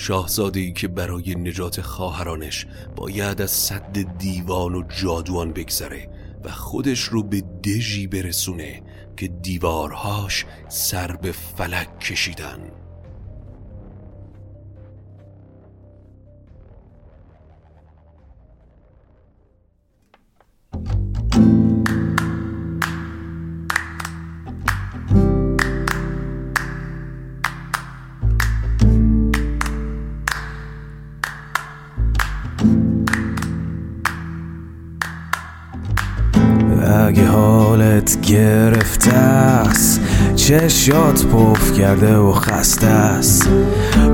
شاهزاده 0.00 0.70
که 0.72 0.88
برای 0.88 1.34
نجات 1.34 1.80
خواهرانش 1.80 2.66
باید 2.96 3.42
از 3.42 3.50
صد 3.50 4.18
دیوان 4.18 4.74
و 4.74 4.82
جادوان 5.02 5.52
بگذره 5.52 6.08
و 6.44 6.50
خودش 6.50 7.00
رو 7.00 7.22
به 7.22 7.40
دژی 7.40 8.06
برسونه 8.06 8.82
که 9.16 9.28
دیوارهاش 9.28 10.46
سر 10.68 11.16
به 11.16 11.32
فلک 11.32 12.00
کشیدن. 12.00 12.58
حالت 37.78 38.20
گرفته 38.20 39.12
است. 39.12 40.00
چشات 40.36 41.26
پف 41.26 41.72
کرده 41.72 42.16
و 42.16 42.32
خسته 42.32 42.86
است. 42.86 43.48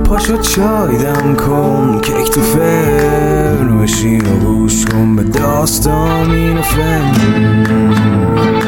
پاشو 0.05 0.37
چای 0.37 0.99
دم 0.99 1.35
کن 1.35 2.01
کیک 2.03 2.31
تو 2.31 2.41
فرن 2.41 3.83
بشین 3.83 4.21
و 4.21 4.37
گوش 4.37 4.85
کن 4.85 5.17
به 5.17 5.23
داستان 5.23 6.31
این 6.31 6.63
فن. 6.63 8.64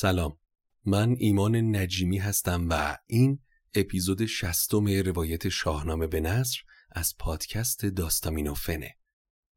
سلام. 0.00 0.36
من 0.84 1.16
ایمان 1.18 1.76
نجیمی 1.76 2.18
هستم 2.18 2.66
و 2.70 2.98
این 3.06 3.38
اپیزود 3.74 4.26
شستم 4.26 4.86
روایت 4.86 5.48
شاهنامه 5.48 6.06
به 6.06 6.20
نصر 6.20 6.58
از 6.92 7.14
پادکست 7.18 7.86
داستامینوفنه 7.86 8.96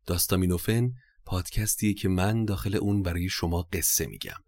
داستامینوفن 0.05 0.91
پادکستیه 1.25 1.93
که 1.93 2.07
من 2.07 2.45
داخل 2.45 2.75
اون 2.75 3.01
برای 3.01 3.29
شما 3.29 3.61
قصه 3.61 4.05
میگم. 4.05 4.43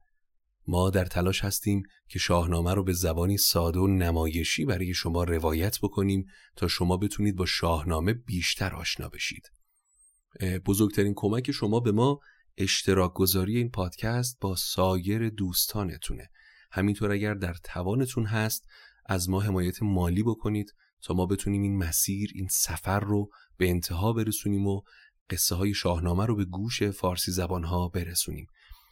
ما 0.68 0.90
در 0.90 1.06
تلاش 1.06 1.44
هستیم 1.44 1.84
که 2.10 2.20
شاهنامه 2.20 2.74
رو 2.74 2.84
به 2.84 2.94
زبانی 2.94 3.38
ساده 3.38 3.80
و 3.80 3.88
نمایشی 3.88 4.66
برای 4.66 4.94
شما 4.94 5.24
روایت 5.24 5.80
بکنیم 5.82 6.26
تا 6.56 6.68
شما 6.68 6.98
بتونید 6.98 7.36
با 7.36 7.46
شاهنامه 7.46 8.14
بیشتر 8.14 8.76
آشنا 8.76 9.10
بشید. 9.10 9.52
بزرگترین 10.66 11.14
کمک 11.16 11.52
شما 11.52 11.80
به 11.80 11.92
ما 11.92 12.20
اشتراک 12.58 13.14
گذاری 13.14 13.58
این 13.58 13.70
پادکست 13.70 14.38
با 14.42 14.56
سایر 14.56 15.30
دوستانتونه. 15.30 16.30
همینطور 16.72 17.12
اگر 17.12 17.34
در 17.34 17.54
توانتون 17.64 18.26
هست 18.26 18.66
از 19.06 19.30
ما 19.30 19.42
حمایت 19.42 19.84
مالی 19.84 20.24
بکنید 20.24 20.74
تا 21.02 21.14
ما 21.14 21.26
بتونیم 21.26 21.62
این 21.62 21.78
مسیر 21.78 22.32
این 22.36 22.48
سفر 22.52 23.00
رو 23.00 23.30
به 23.58 23.70
انتها 23.70 24.14
برسونیم 24.14 24.68
و 24.68 24.82
قصه 25.30 25.56
های 25.56 25.74
شاهنامه 25.74 26.26
رو 26.26 26.36
به 26.36 26.46
گوش 26.46 26.84
فارسی 26.84 27.32
زبانها 27.32 27.88
برسونیم. 27.88 28.48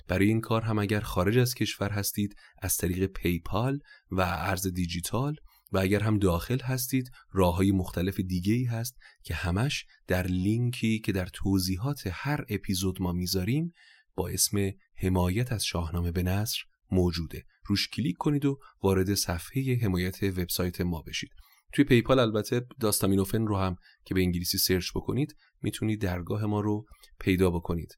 برای 0.08 0.28
این 0.28 0.42
کار 0.42 0.62
هم 0.62 0.80
اگر 0.80 1.00
خارج 1.00 1.38
از 1.38 1.54
کشور 1.54 1.90
هستید 1.90 2.36
از 2.62 2.78
طریق 2.78 3.06
پیپال 3.06 3.80
و 4.12 4.22
ارز 4.22 4.68
دیجیتال 4.68 5.36
و 5.74 5.78
اگر 5.78 6.04
هم 6.04 6.20
داخل 6.20 6.60
هستید 6.60 7.12
راه 7.32 7.56
های 7.56 7.72
مختلف 7.72 8.20
دیگه 8.20 8.54
ای 8.54 8.64
هست 8.64 8.98
که 9.24 9.34
همش 9.34 9.86
در 10.08 10.28
لینکی 10.28 11.00
که 11.00 11.12
در 11.12 11.26
توضیحات 11.26 12.02
هر 12.12 12.46
اپیزود 12.50 13.02
ما 13.02 13.12
می‌ذاریم 13.12 13.74
با 14.16 14.28
اسم 14.28 14.72
حمایت 14.96 15.52
از 15.52 15.66
شاهنامه 15.66 16.12
به 16.12 16.24
نثر 16.24 16.60
موجوده. 16.92 17.44
روش 17.66 17.90
کلیک 17.90 18.16
کنید 18.18 18.46
و 18.46 18.60
وارد 18.84 19.14
صفحه 19.14 19.80
حمایت 19.82 20.24
وبسایت 20.24 20.82
ما 20.82 21.02
بشید. 21.02 21.30
توی 21.74 21.86
PayPal 21.86 22.20
البته 22.20 22.66
داستامینوفن 22.80 23.48
رو 23.48 23.58
هم 23.58 23.76
که 24.06 24.14
به 24.14 24.22
انگلیسی 24.22 24.58
سرچ 24.58 24.92
بکنید 24.96 25.36
می‌تونید 25.62 26.02
درگاه 26.02 26.46
ما 26.46 26.60
رو 26.62 26.86
پیدا 27.20 27.50
بکنید. 27.50 27.98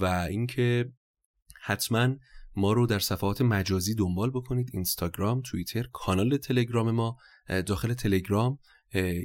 و 0.00 0.04
اینکه 0.04 0.92
حتما 1.62 2.16
ما 2.58 2.72
رو 2.72 2.86
در 2.86 2.98
صفحات 2.98 3.42
مجازی 3.42 3.94
دنبال 3.94 4.30
بکنید. 4.30 4.70
اینستاگرام 4.72 5.42
توییتر 5.42 5.86
کانال 5.92 6.36
تلگرام 6.36 6.90
ما. 6.90 7.16
داخل 7.66 7.94
تلگرام 7.94 8.58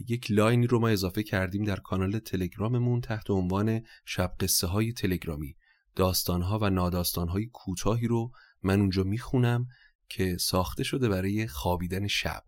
یک 0.10 0.32
لاینی 0.32 0.68
رو 0.68 0.80
ما 0.80 0.90
اضافه 0.90 1.24
کردیم 1.24 1.64
در 1.64 1.76
کانال 1.76 2.20
تلگراممون 2.20 3.02
تحت 3.02 3.30
عنوان 3.30 3.82
شب 4.06 4.34
قصه 4.40 4.68
های 4.68 4.94
تلگرامی. 4.94 5.56
داستانها 5.96 6.60
و 6.62 6.70
ناداستانهای 6.70 7.46
کوتاهی 7.54 8.08
رو 8.08 8.32
من 8.64 8.80
اونجا 8.80 9.04
می‌خونم 9.04 9.68
که 10.10 10.38
ساخته 10.38 10.84
شده 10.84 11.10
برای 11.10 11.48
خوابیدن 11.48 12.08
شب. 12.08 12.44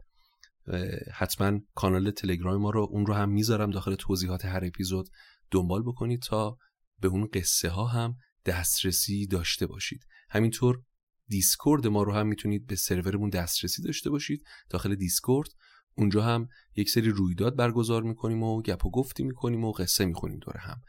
حتما 1.13 1.59
کانال 1.75 2.11
تلگرام 2.11 2.61
ما 2.61 2.69
رو 2.69 2.87
اون 2.91 3.05
رو 3.05 3.13
هم 3.13 3.29
می‌ذارم 3.29 3.71
داخل 3.71 3.95
توضیحات 3.95 4.45
هر 4.45 4.65
اپیزود. 4.65 5.09
دنبال 5.51 5.83
بکنید 5.83 6.21
تا 6.21 6.57
به 6.99 7.07
اون 7.07 7.29
قصه 7.33 7.69
ها 7.69 7.85
هم 7.85 8.15
دسترسی 8.45 9.27
داشته 9.27 9.67
باشید. 9.67 10.05
همینطور 10.29 10.83
Discord 11.27 11.87
ما 11.87 12.03
رو 12.03 12.13
هم 12.13 12.27
می‌تونید 12.27 12.67
به 12.67 12.75
سرورمون 12.75 13.29
دسترسی 13.29 13.81
داشته 13.81 14.09
باشید. 14.09 14.43
داخل 14.69 14.95
Discord 14.95 15.49
اونجا 15.97 16.21
هم 16.21 16.47
یک 16.75 16.89
سری 16.89 17.09
رویداد 17.09 17.55
برگزار 17.55 18.03
می‌کنیم 18.03 18.43
و 18.43 18.61
گپ 18.61 18.85
و 18.85 18.91
گفتی 18.91 19.23
می‌کنیم 19.23 19.63
و 19.63 19.71
قصه 19.71 20.05
می‌خونیم 20.05 20.39
دور 20.39 20.57
هم. 20.57 20.81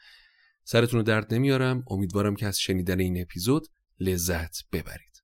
سرتون 0.65 0.99
رو 1.01 1.03
درد 1.07 1.35
نمیارم. 1.35 1.85
امیدوارم 1.91 2.37
که 2.37 2.47
از 2.47 2.59
شنیدن 2.59 3.01
این 3.01 3.23
اپیزود 3.23 3.69
لذت 4.01 4.57
ببرید. 4.73 5.23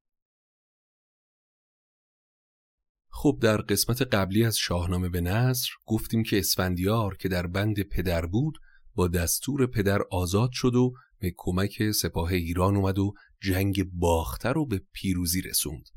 خب 3.09 3.39
در 3.43 3.57
قسمت 3.57 4.03
قبلی 4.03 4.45
از 4.45 4.57
شاهنامه 4.57 5.09
به 5.09 5.21
نثر 5.21 5.71
گفتیم 5.85 6.23
که 6.23 6.39
اسفندیار 6.39 7.17
که 7.17 7.29
در 7.29 7.47
بند 7.47 7.83
پدر 7.83 8.27
بود 8.27 8.59
با 8.95 9.09
دستور 9.09 9.67
پدر 9.67 10.03
آزاد 10.11 10.51
شد 10.53 10.75
و 10.75 10.93
به 11.19 11.35
کمک 11.37 11.91
سپاه 11.91 12.33
ایران 12.33 12.77
اومد 12.77 12.99
و 12.99 13.15
جنگ 13.43 13.85
باخته 13.93 14.49
رو 14.49 14.67
به 14.67 14.81
پیروزی 14.93 15.41
رسوند. 15.41 15.89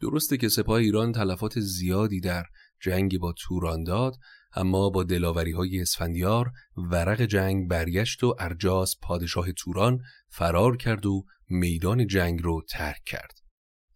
درسته 0.00 0.36
که 0.36 0.48
سپاه 0.48 0.78
ایران 0.78 1.12
تلفات 1.12 1.60
زیادی 1.60 2.20
در 2.20 2.44
جنگ 2.80 3.18
با 3.18 3.34
توران 3.38 3.84
داد 3.84 4.16
اما 4.54 4.90
با 4.90 5.04
دلاوری 5.04 5.52
های 5.52 5.80
اسفندیار 5.80 6.52
ورق 6.76 7.22
جنگ 7.22 7.68
برگشت 7.68 8.24
و 8.24 8.34
ارجاس 8.38 8.94
پادشاه 9.02 9.52
توران 9.52 9.98
فرار 10.28 10.76
کرد 10.76 11.06
و 11.06 11.24
میدان 11.48 12.06
جنگ 12.06 12.40
رو 12.42 12.62
ترک 12.70 13.02
کرد. 13.06 13.38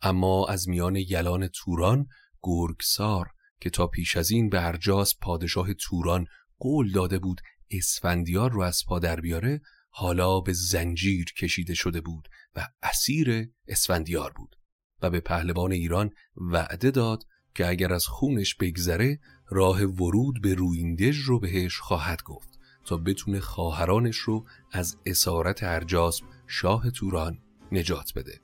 اما 0.02 0.46
از 0.48 0.68
میان 0.68 0.96
یلان 0.96 1.48
توران 1.48 2.06
گرگسار 2.42 3.26
که 3.60 3.70
تا 3.70 3.86
پیش 3.86 4.16
از 4.16 4.30
این 4.30 4.48
به 4.48 4.66
ارجاس 4.66 5.14
پادشاه 5.20 5.74
توران 5.74 6.26
قول 6.58 6.92
داده 6.92 7.18
بود 7.18 7.40
اسفندیار 7.70 8.52
رو 8.52 8.62
از 8.62 8.82
پا 8.88 8.98
در 8.98 9.20
بیاره 9.20 9.60
حالا 9.90 10.40
به 10.40 10.52
زنجیر 10.52 11.24
کشیده 11.24 11.74
شده 11.74 12.00
بود 12.00 12.28
و 12.56 12.68
اسیر 12.82 13.50
اسفندیار 13.68 14.32
بود 14.32 14.56
و 15.02 15.10
به 15.10 15.20
پهلوان 15.20 15.72
ایران 15.72 16.10
وعده 16.36 16.90
داد 16.90 17.24
که 17.54 17.68
اگر 17.68 17.92
از 17.92 18.06
خونش 18.06 18.54
بگذره 18.54 19.20
راه 19.48 19.82
ورود 19.82 20.42
به 20.42 20.54
رویندژ 20.54 21.16
رو 21.16 21.40
بهش 21.40 21.78
خواهد 21.78 22.22
گفت 22.22 22.58
تا 22.84 22.96
بتونه 22.96 23.40
خواهرانش 23.40 24.16
رو 24.16 24.46
از 24.72 24.96
اسارت 25.06 25.62
ارجاسب 25.62 26.24
شاه 26.46 26.90
توران 26.90 27.38
نجات 27.72 28.12
بده. 28.16 28.40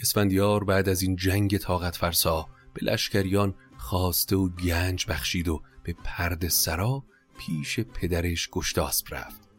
اسفندیار 0.00 0.64
بعد 0.64 0.88
از 0.88 1.02
این 1.02 1.16
جنگ 1.16 1.58
طاقت 1.58 1.96
فرسا 1.96 2.48
به 2.74 2.84
لشکریان 2.84 3.54
خواسته 3.76 4.36
و 4.36 4.48
گنج 4.48 5.06
بخشید 5.08 5.48
و 5.48 5.62
به 5.82 5.92
پرد 6.04 6.48
سرا 6.48 7.04
پیش 7.38 7.80
پدرش 7.80 8.48
گشتاسب 8.50 9.14
رفت. 9.14 9.49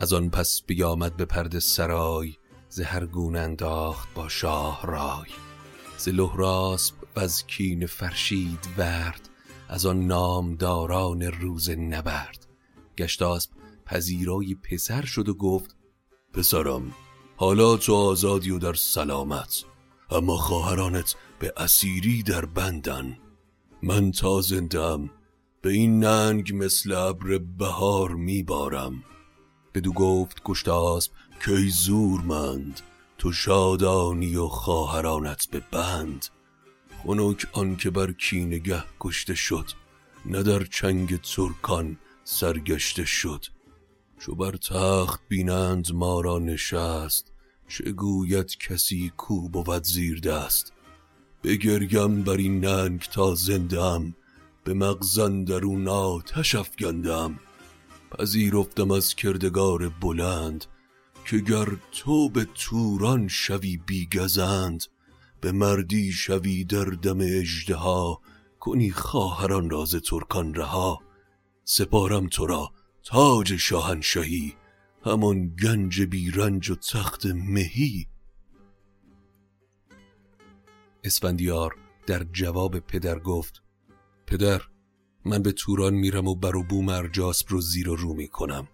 از 0.00 0.12
آن 0.12 0.30
پس 0.30 0.62
بیامد 0.66 1.16
به 1.16 1.24
پرد 1.24 1.58
سرای 1.58 2.34
زهرگون 2.68 3.36
انداخت 3.36 4.08
با 4.14 4.28
شاه 4.28 4.86
رای. 4.86 5.30
ز 5.96 6.08
لهراسب 6.08 6.94
و 7.16 7.20
از 7.20 7.46
کین 7.46 7.86
فرشید 7.86 8.68
ورد 8.78 9.28
از 9.68 9.86
آن 9.86 10.06
نامداران 10.06 11.22
روز 11.22 11.70
نبرد. 11.70 12.46
گشتاسب 12.98 13.50
پذیرای 13.86 14.54
پسر 14.54 15.04
شد 15.04 15.28
و 15.28 15.34
گفت 15.34 15.76
پسرم 16.32 16.94
حالا 17.36 17.76
تو 17.76 17.94
آزادی 17.94 18.50
و 18.50 18.58
در 18.58 18.74
سلامت 18.74 19.64
اما 20.10 20.36
خواهرانت 20.36 21.14
به 21.38 21.52
اسیری 21.56 22.22
در 22.22 22.44
بندن. 22.44 23.18
من 23.82 24.12
تا 24.12 24.40
زندم 24.40 25.10
به 25.62 25.70
این 25.70 26.04
ننگ 26.04 26.50
مثل 26.54 26.92
ابر 26.92 27.38
بهار 27.38 28.14
میبارم. 28.14 29.04
بدو 29.78 29.92
گفت 29.92 30.42
گشتاسب 30.42 31.12
کی 31.44 31.68
زورمند 31.68 32.80
تو 33.18 33.32
شادانی 33.32 34.36
و 34.36 34.46
خواهرانت 34.46 35.46
به 35.50 35.62
بند. 35.70 36.26
خنک 37.02 37.46
آن 37.52 37.76
که 37.76 37.90
بر 37.90 38.12
کینگه 38.12 38.84
کشته 39.00 39.34
شد 39.34 39.70
نه 40.26 40.42
در 40.42 40.64
چنگ 40.64 41.20
ترکان 41.20 41.96
سرگشته 42.24 43.04
شد. 43.04 43.44
چو 44.20 44.34
بر 44.34 44.56
تخت 44.56 45.20
بینند 45.28 45.92
ما 45.92 46.20
را 46.20 46.38
نشست 46.38 47.32
چه 47.68 47.92
گوید 47.92 48.58
کسی 48.58 49.12
کو 49.16 49.48
بود 49.48 49.84
زیر 49.84 50.20
دست. 50.20 50.72
بگریم 51.44 52.22
بر 52.22 52.36
این 52.36 52.64
ننگ 52.64 53.00
تا 53.00 53.34
زندم 53.34 54.14
به 54.64 54.74
مغزن 54.74 55.44
درون 55.44 55.88
آتش 55.88 56.54
افگندم. 56.54 57.38
پذیرفتم 58.10 58.90
از 58.90 59.14
کردگار 59.14 59.88
بلند 59.88 60.64
که 61.26 61.38
گر 61.38 61.68
تو 61.92 62.28
به 62.28 62.46
توران 62.54 63.28
شوی 63.28 63.76
بیگزند 63.76 64.84
به 65.40 65.52
مردی 65.52 66.12
شوی 66.12 66.64
در 66.64 66.84
دم 66.84 67.18
اژدها 67.20 68.20
کنی 68.60 68.90
خواهران 68.90 69.70
راز 69.70 69.94
ترکان 69.94 70.54
رها. 70.54 71.00
سپارم 71.64 72.26
تو 72.26 72.46
را 72.46 72.72
تاج 73.04 73.56
شاهنشهی 73.56 74.54
همان 75.04 75.48
گنج 75.48 76.02
بیرنج 76.02 76.70
و 76.70 76.74
تخت 76.74 77.26
مهی. 77.26 78.06
اسفندیار 81.04 81.76
در 82.06 82.24
جواب 82.32 82.78
پدر 82.78 83.18
گفت 83.18 83.62
پدر 84.26 84.62
من 85.24 85.42
به 85.42 85.52
توران 85.52 85.94
میرم 85.94 86.28
و 86.28 86.34
بر 86.34 86.56
و 86.56 86.62
بوم 86.62 86.88
ارجاسب 86.88 87.46
رو 87.48 87.60
زیر 87.60 87.88
و 87.88 87.96
رو 87.96 88.14
می‌کنم. 88.14 88.68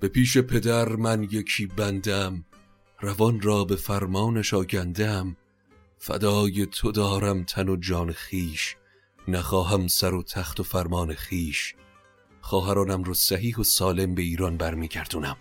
به 0.00 0.08
پیش 0.08 0.38
پدر 0.38 0.88
من 0.88 1.22
یکی 1.22 1.66
بندم 1.66 2.44
روان 3.00 3.40
را 3.40 3.64
به 3.64 3.76
فرمانش 3.76 4.54
آگندم. 4.54 5.36
فدای 5.98 6.66
تو 6.66 6.92
دارم 6.92 7.44
تن 7.44 7.68
و 7.68 7.76
جان 7.76 8.12
خیش 8.12 8.76
نخواهم 9.28 9.86
سر 9.88 10.14
و 10.14 10.22
تخت 10.22 10.60
و 10.60 10.62
فرمان 10.62 11.14
خیش 11.14 11.74
خواهرانم 12.40 13.02
رو 13.04 13.14
صحیح 13.14 13.56
و 13.56 13.62
سالم 13.62 14.14
به 14.14 14.22
ایران 14.22 14.56
برمیگردونم. 14.56 15.36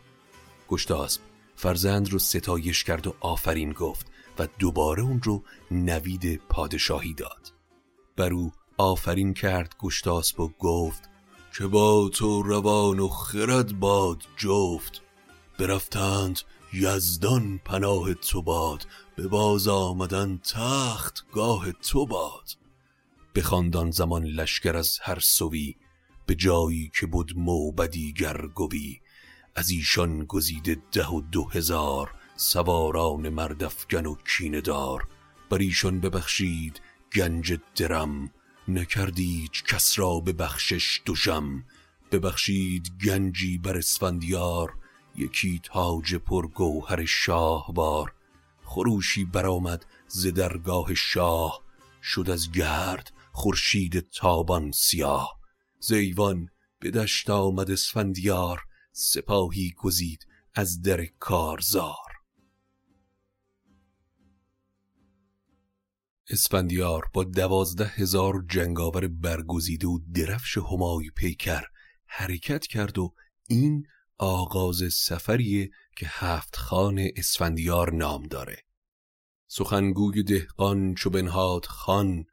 گشتاسب 0.69 1.21
فرزند 1.55 2.09
رو 2.09 2.19
ستایش 2.19 2.83
کرد 2.83 3.07
و 3.07 3.15
آفرین 3.19 3.71
گفت 3.71 4.07
و 4.39 4.47
دوباره 4.59 5.03
اون 5.03 5.21
رو 5.21 5.43
نوید 5.71 6.41
پادشاهی 6.49 7.13
داد. 7.13 7.53
بر 8.15 8.33
او 8.33 8.51
آفرین 8.77 9.33
کرد 9.33 9.75
گشتاسب 9.79 10.39
و 10.39 10.49
گفت 10.59 11.09
که 11.57 11.67
با 11.67 12.09
تو 12.13 12.43
روان 12.43 12.99
و 12.99 13.07
خرد 13.07 13.79
باد 13.79 14.23
جفت. 14.37 15.01
برفتند 15.59 16.39
یزدان 16.73 17.59
پناه 17.65 18.13
تو 18.13 18.41
باد 18.41 18.87
به 19.15 19.27
باز 19.27 19.67
آمدن 19.67 20.37
تخت 20.37 21.25
گاه 21.31 21.71
تو 21.71 22.05
باد. 22.05 22.49
خاندان 23.43 23.91
زمان 23.91 24.23
لشکر 24.23 24.77
از 24.77 24.99
هر 25.01 25.19
سوی 25.19 25.75
به 26.25 26.35
جایی 26.35 26.91
که 26.99 27.05
بود 27.05 27.33
موبدی 27.37 28.13
گرگوی 28.13 28.99
از 29.55 29.69
ایشان 29.69 30.25
گزیده 30.25 30.77
ده 30.91 31.07
و 31.07 31.21
دو 31.21 31.49
هزار 31.49 32.11
سواران 32.35 33.29
مردفگن 33.29 34.05
و 34.05 34.15
کیندار 34.15 35.07
بر 35.49 35.57
ایشان 35.57 35.99
ببخشید 35.99 36.81
گنج 37.15 37.59
درم 37.75 38.31
نکردید 38.67 39.51
کس 39.51 39.99
را 39.99 40.19
به 40.19 40.33
بخشش 40.33 41.01
دوشم 41.05 41.63
ببخشید 42.11 42.91
گنجی 43.05 43.57
بر 43.57 43.77
اسفندیار 43.77 44.73
یکی 45.15 45.61
تاج 45.63 46.15
پرگوهر 46.15 47.05
شاهوار. 47.05 48.13
خروشی 48.63 49.25
برآمد 49.25 49.85
ز 50.07 50.27
درگاه 50.27 50.93
شاه 50.93 51.61
شد 52.03 52.29
از 52.29 52.51
گرد 52.51 53.11
خورشید 53.31 54.09
تابان 54.09 54.71
سیاه. 54.71 55.39
زیوان 55.79 56.49
به 56.79 56.91
دشت 56.91 57.29
آمد 57.29 57.71
اسفندیار 57.71 58.61
سپاهی 58.91 59.73
گزید 59.77 60.27
از 60.55 60.81
در 60.81 61.05
کارزار. 61.05 62.12
اسفندیار 66.29 67.09
با 67.13 67.23
دوازده 67.23 67.85
هزار 67.85 68.45
جنگاور 68.49 69.07
برگزیده 69.07 69.87
و 69.87 69.99
درفش 70.13 70.57
همای 70.57 71.09
پیکر 71.15 71.63
حرکت 72.05 72.67
کرد 72.67 72.97
و 72.97 73.13
این 73.49 73.87
آغاز 74.17 74.93
سفریه 74.93 75.69
که 75.97 76.05
هفت 76.09 76.55
خان 76.55 77.09
اسفندیار 77.15 77.93
نام 77.93 78.23
داره. 78.27 78.57
سخنگوی 79.47 80.23
دهقان 80.23 80.93
چو 80.93 81.09
خان 81.67 82.25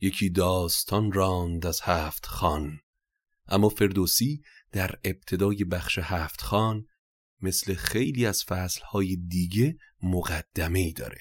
یکی 0.00 0.30
داستان 0.30 1.12
راند 1.12 1.66
از 1.66 1.80
هفت 1.82 2.26
خان. 2.26 2.80
اما 3.46 3.68
فردوسی 3.68 4.42
در 4.72 4.94
ابتدای 5.04 5.64
بخش 5.64 5.98
هفت 5.98 6.40
خان 6.40 6.86
مثل 7.40 7.74
خیلی 7.74 8.26
از 8.26 8.44
فصلهای 8.44 9.16
دیگه 9.16 9.76
مقدمه 10.02 10.78
ای 10.78 10.92
داره. 10.92 11.20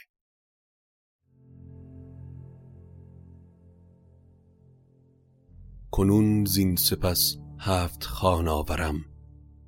کنون 5.96 6.46
زین 6.46 6.76
سپس 6.76 7.38
هفت 7.60 8.04
خان 8.04 8.48
آورم. 8.48 9.06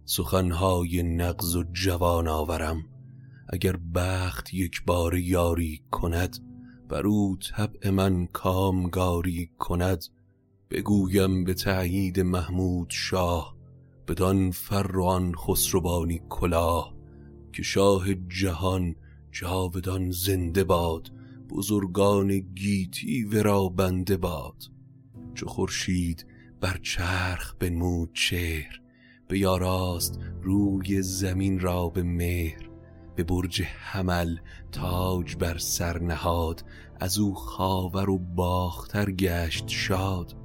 سخنهای 0.05 1.03
نغز 1.03 1.55
و 1.55 1.63
جوان 1.63 2.27
آورم. 2.27 2.86
اگر 3.50 3.77
بخت 3.96 4.53
یک 4.53 4.86
بار 4.86 5.17
یاری 5.17 5.82
کند 5.91 6.38
بر 6.89 7.08
او 7.08 7.38
طبع 7.38 7.89
من 7.89 8.25
کامگاری 8.25 9.50
کند. 9.60 10.05
بگویم 10.72 11.44
به 11.44 11.53
تأیید 11.53 12.20
محمود 12.20 12.88
شاه 12.89 13.55
بدان 14.08 14.51
فر 14.51 14.98
و 14.98 15.03
آن 15.03 15.32
کلاه. 16.29 16.96
که 17.53 17.63
شاه 17.63 18.13
جهان 18.13 18.96
جاودان 19.32 20.12
زنده 20.12 20.63
باد 20.63 21.12
بزرگان 21.50 22.39
گیتی 22.39 23.24
ورا 23.24 23.70
بنده 23.70 24.17
باد. 24.17 24.75
چو 25.36 25.48
خورشید 25.48 26.25
بر 26.62 26.77
چرخ 26.84 27.56
بنمود 27.60 28.10
چهر 28.13 28.82
به 29.27 29.39
یاراست 29.39 30.20
روی 30.42 31.01
زمین 31.01 31.60
را 31.60 31.89
به 31.89 32.04
مهر 32.04 32.70
به 33.15 33.24
برج 33.24 33.62
حمل 33.62 34.38
تاج 34.72 35.36
بر 35.36 35.58
سر 35.58 36.00
نهاد 36.00 36.65
از 37.00 37.20
او 37.20 37.36
خاور 37.36 38.10
و 38.10 38.18
باختر 38.18 39.12
گشت 39.12 39.68
شاد. 39.68 40.36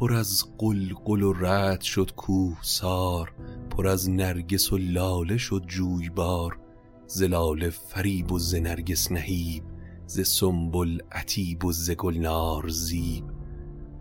پر 0.00 0.12
از 0.12 0.44
قلقل 0.58 1.22
و 1.22 1.32
رد 1.32 1.80
شد 1.80 2.12
کوه 2.16 2.58
سار 2.62 3.32
پر 3.70 3.88
از 3.88 4.10
نرگس 4.10 4.72
و 4.72 4.78
لاله 4.78 5.36
شد 5.36 5.64
جویبار 5.66 6.58
ز 7.06 7.22
لاله 7.22 7.70
فریب 7.70 8.32
و 8.32 8.38
ز 8.38 8.54
نرگس 8.54 9.12
نهیب 9.12 9.62
ز 10.06 10.20
سنبل 10.20 10.98
عتیب 11.12 11.64
و 11.64 11.72
ز 11.72 11.90
گلنار 11.90 12.68
زیب. 12.68 13.37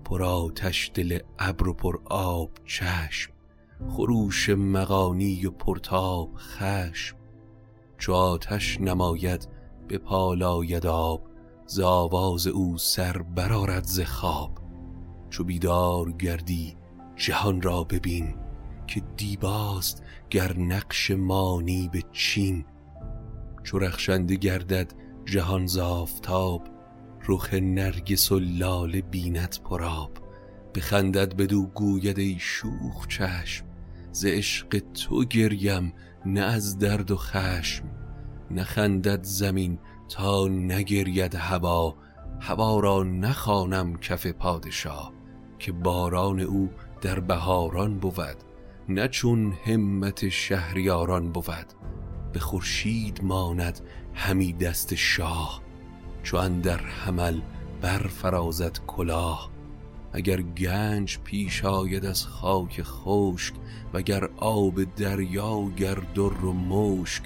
پر 0.08 0.24
آتش 0.24 0.92
دل 0.94 1.20
ابر 1.40 1.68
و 1.68 1.74
پر 1.74 2.00
آب 2.06 2.52
چشم 2.66 3.32
خروش 3.90 4.50
مغانی 4.50 5.46
و 5.46 5.52
پرتاب 5.52 6.32
خشم. 6.38 7.18
چو 7.98 8.14
آتش 8.14 8.82
نماید 8.82 9.48
به 9.88 9.98
پالاید 9.98 10.86
آب 10.86 11.28
ز 11.66 11.80
آواز 11.80 12.48
او 12.48 12.78
سر 12.78 13.18
برآرد 13.18 13.84
ز 13.84 14.00
خواب. 14.00 14.52
چو 15.30 15.44
بیدار 15.44 16.12
گردی 16.12 16.76
جهان 17.16 17.62
را 17.62 17.84
ببین 17.84 18.36
که 18.88 19.02
دیباست 19.18 20.04
گر 20.30 20.58
نقش 20.58 21.12
مانی 21.12 21.90
به 21.94 22.04
چین. 22.12 22.66
چو 23.64 23.80
رخشنده 23.80 24.36
گردد 24.36 24.94
جهان 25.26 25.66
زافتاب 25.66 26.77
رخ 27.28 27.54
نرگس 27.54 28.32
و 28.32 28.40
لاله 28.40 29.02
بیند 29.02 29.56
پراب 29.64 30.12
بخندد 30.76 31.36
بدو 31.36 31.66
گوید 31.66 32.20
ای 32.20 32.38
شوخ 32.40 33.08
چشم. 33.08 33.66
ز 34.12 34.26
عشق 34.26 34.80
تو 34.94 35.24
گریم 35.24 35.94
نه 36.26 36.42
از 36.42 36.80
درد 36.80 37.12
و 37.12 37.16
خشم. 37.16 37.84
نخندد 38.52 39.24
زمین 39.24 39.80
تا 40.10 40.48
نگرید 40.48 41.36
هوا. 41.36 41.96
هوا 42.40 42.80
را 42.80 43.04
نخوانم 43.04 43.98
کف 43.98 44.28
پادشاه 44.28 45.14
که 45.60 45.72
باران 45.72 46.40
او 46.40 46.70
در 47.02 47.20
بهاران 47.20 48.00
بود 48.00 48.38
نه 48.90 49.08
چون 49.08 49.54
همت 49.66 50.30
شهریاران 50.30 51.32
بود. 51.32 51.74
به 52.34 52.40
خورشید 52.40 53.24
ماند 53.24 53.80
همی 54.14 54.54
دست 54.54 54.96
شاه. 54.96 55.67
چو 56.28 56.38
اندر 56.38 56.78
حمل 56.78 57.42
برفرازد 57.82 58.80
کلاه. 58.88 59.50
اگر 60.14 60.42
گنج 60.42 61.20
پیش 61.24 61.66
آید 61.66 62.06
از 62.06 62.26
خاک 62.26 62.82
خشک 62.84 63.54
وگر 63.94 64.30
آب 64.38 64.96
دریا 64.96 65.70
گر 65.70 65.96
در 65.96 66.46
و 66.46 66.54
مشک 66.54 67.24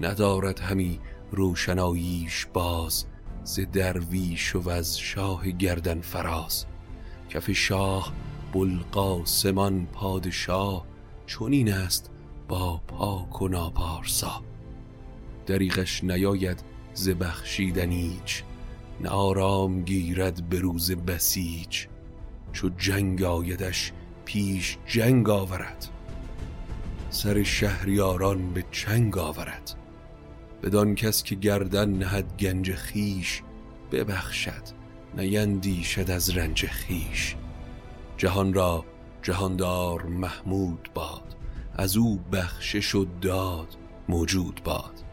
ندارد 0.00 0.60
همی 0.60 1.00
روشناییش 1.32 2.46
باز 2.52 3.04
ز 3.44 3.60
درویش 3.60 4.56
و 4.56 4.70
از 4.70 4.98
شاه 4.98 5.50
گردن 5.50 6.00
فراز. 6.00 6.66
کف 7.30 7.50
شاه 7.50 8.12
بلقاسمان 8.52 9.86
پادشاه 9.86 10.86
چنین 11.26 11.72
است 11.72 12.10
با 12.48 12.80
پاک 12.86 13.42
و 13.42 13.48
ناپارسا. 13.48 14.42
دریغش 15.46 16.04
نیاید 16.04 16.77
ز 16.98 17.08
بخشیدن 17.08 17.90
ایچ 17.90 18.42
نه 19.00 19.08
آرام 19.08 19.82
گیرد 19.82 20.48
به 20.48 20.58
روز 20.60 20.92
بسیج 20.92 21.86
چو 22.52 22.68
جنگ 22.68 23.22
آیدش 23.22 23.92
پیش 24.24 24.78
جنگ 24.86 25.28
آورد. 25.28 25.88
سر 27.10 27.42
شهریاران 27.42 28.52
به 28.52 28.64
چنگ 28.70 29.18
آورد. 29.18 29.74
بدان 30.62 30.94
کس 30.94 31.22
که 31.22 31.34
گردن 31.34 31.90
نهد 31.90 32.36
گنج 32.36 32.74
خیش 32.74 33.42
ببخشد 33.92 34.62
نیندیشد 35.16 36.10
از 36.10 36.36
رنج 36.36 36.66
خیش 36.66 37.36
جهان 38.16 38.52
را 38.52 38.84
جهاندار 39.22 40.02
محمود 40.02 40.90
باد 40.94 41.36
از 41.74 41.96
او 41.96 42.20
بخشش 42.32 42.94
و 42.94 43.06
داد 43.20 43.76
موجود 44.08 44.60
باد. 44.64 45.07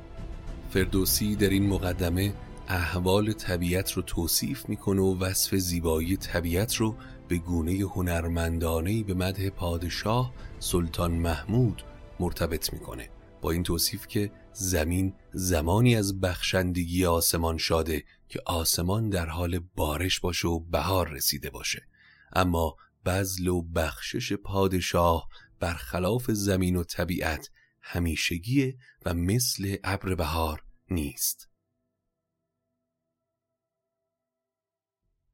فردوسی 0.76 1.36
در 1.36 1.50
این 1.50 1.68
مقدمه 1.68 2.34
احوال 2.68 3.34
طبیعت 3.34 3.92
رو 3.92 4.02
توصیف 4.02 4.70
می‌کنه 4.70 5.02
و 5.02 5.20
وصف 5.20 5.56
زیبایی 5.56 6.18
طبیعت 6.18 6.76
رو 6.76 6.96
به 7.28 7.38
گونه 7.38 7.72
هنرمندانه 7.72 9.04
به 9.04 9.14
مده 9.14 9.50
پادشاه 9.50 10.34
سلطان 10.60 11.12
محمود 11.12 11.84
مرتبط 12.20 12.74
می‌کنه. 12.74 13.10
با 13.42 13.52
این 13.52 13.64
توصیف 13.64 14.08
که 14.08 14.32
زمین 14.54 15.14
زمانی 15.34 15.96
از 15.96 16.22
بخشندگی 16.22 17.06
آسمان 17.06 17.58
شاده 17.58 18.04
که 18.30 18.42
آسمان 18.46 19.10
در 19.10 19.26
حال 19.26 19.60
بارش 19.76 20.20
باشه 20.20 20.48
و 20.48 20.60
بهار 20.60 21.10
رسیده 21.10 21.50
باشه. 21.50 21.88
اما 22.34 22.76
بزل 23.06 23.48
و 23.48 23.62
بخشش 23.62 24.34
پادشاه 24.34 25.30
برخلاف 25.60 26.32
زمین 26.32 26.76
و 26.76 26.84
طبیعت 26.84 27.50
همیشگیه 27.82 28.78
و 29.06 29.14
مثل 29.14 29.76
ابر 29.84 30.16
بهار 30.16 30.65
نیست. 30.90 31.50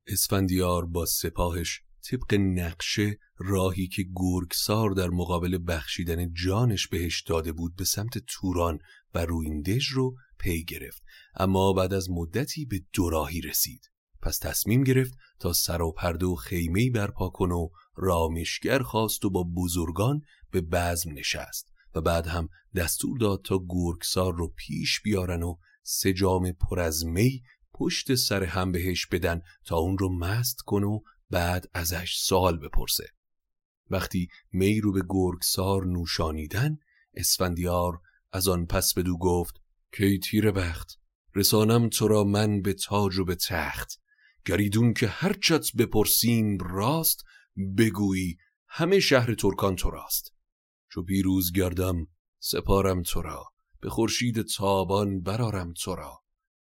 اسفندیار 0.07 0.85
با 0.85 1.05
سپاهش 1.05 1.81
طبق 2.01 2.33
نقشه 2.33 3.19
راهی 3.37 3.87
که 3.87 4.05
گرگسار 4.15 4.91
در 4.91 5.07
مقابل 5.07 5.59
بخشیدن 5.67 6.33
جانش 6.33 6.87
بهش 6.87 7.21
داده 7.21 7.51
بود 7.51 7.75
به 7.75 7.85
سمت 7.85 8.17
توران 8.17 8.79
و 9.13 9.25
رویندژ 9.25 9.87
رو 9.87 10.15
پی 10.39 10.63
گرفت. 10.63 11.03
اما 11.35 11.73
بعد 11.73 11.93
از 11.93 12.09
مدتی 12.09 12.65
به 12.65 12.81
دوراهی 12.93 13.41
رسید. 13.41 13.91
پس 14.21 14.37
تصمیم 14.37 14.83
گرفت 14.83 15.13
تا 15.39 15.53
سر 15.53 15.81
و 15.81 15.91
پرده 15.91 16.25
و 16.25 16.35
خیمهی 16.35 16.89
برپا 16.89 17.29
کنه 17.29 17.55
و 17.55 17.69
رامشگر 17.95 18.81
خواست 18.81 19.25
و 19.25 19.29
با 19.29 19.43
بزرگان 19.57 20.21
به 20.51 20.61
بزم 20.61 21.11
نشست. 21.11 21.70
و 21.95 22.01
بعد 22.01 22.27
هم 22.27 22.49
دستور 22.75 23.17
داد 23.17 23.41
تا 23.45 23.65
گرگسار 23.69 24.33
رو 24.33 24.47
پیش 24.47 25.01
بیارن 25.01 25.43
و 25.43 25.55
سه 25.83 26.13
جام 26.13 26.51
پر 26.51 26.79
از 26.79 27.05
می 27.05 27.41
پشت 27.73 28.15
سر 28.15 28.43
هم 28.43 28.71
بهش 28.71 29.05
بدن 29.05 29.41
تا 29.65 29.77
اون 29.77 29.97
رو 29.97 30.17
مست 30.17 30.61
کنه 30.61 30.87
و 30.87 30.99
بعد 31.29 31.65
ازش 31.73 32.15
سوال 32.17 32.57
بپرسه. 32.57 33.07
وقتی 33.89 34.27
می 34.51 34.81
رو 34.81 34.91
به 34.91 35.01
گرگسار 35.09 35.85
نوشانیدن 35.85 36.77
اسفندیار 37.13 38.01
از 38.31 38.47
آن 38.47 38.65
پس 38.65 38.93
بدو 38.93 39.17
گفت 39.17 39.53
کی 39.97 40.19
تیر 40.19 40.51
بخت؟ 40.51 40.99
رسانم 41.35 41.89
تو 41.89 42.07
را 42.07 42.23
من 42.23 42.61
به 42.61 42.73
تاج 42.73 43.17
و 43.17 43.25
به 43.25 43.35
تخت. 43.35 43.99
گریدون 44.45 44.93
که 44.93 45.07
هرچت 45.07 45.75
بپرسیم 45.77 46.57
راست 46.57 47.23
بگویی 47.77 48.37
همه 48.67 48.99
شهر 48.99 49.33
ترکان 49.33 49.75
تو 49.75 49.89
راست. 49.89 50.33
چو 50.93 51.03
پیروز 51.03 51.51
گردم 51.51 52.07
سپارم 52.39 53.03
تو 53.03 53.21
را 53.21 53.43
به 53.81 53.89
خورشید 53.89 54.41
تابان 54.41 55.21
برارم 55.21 55.73
تو 55.73 55.95
را 55.95 56.21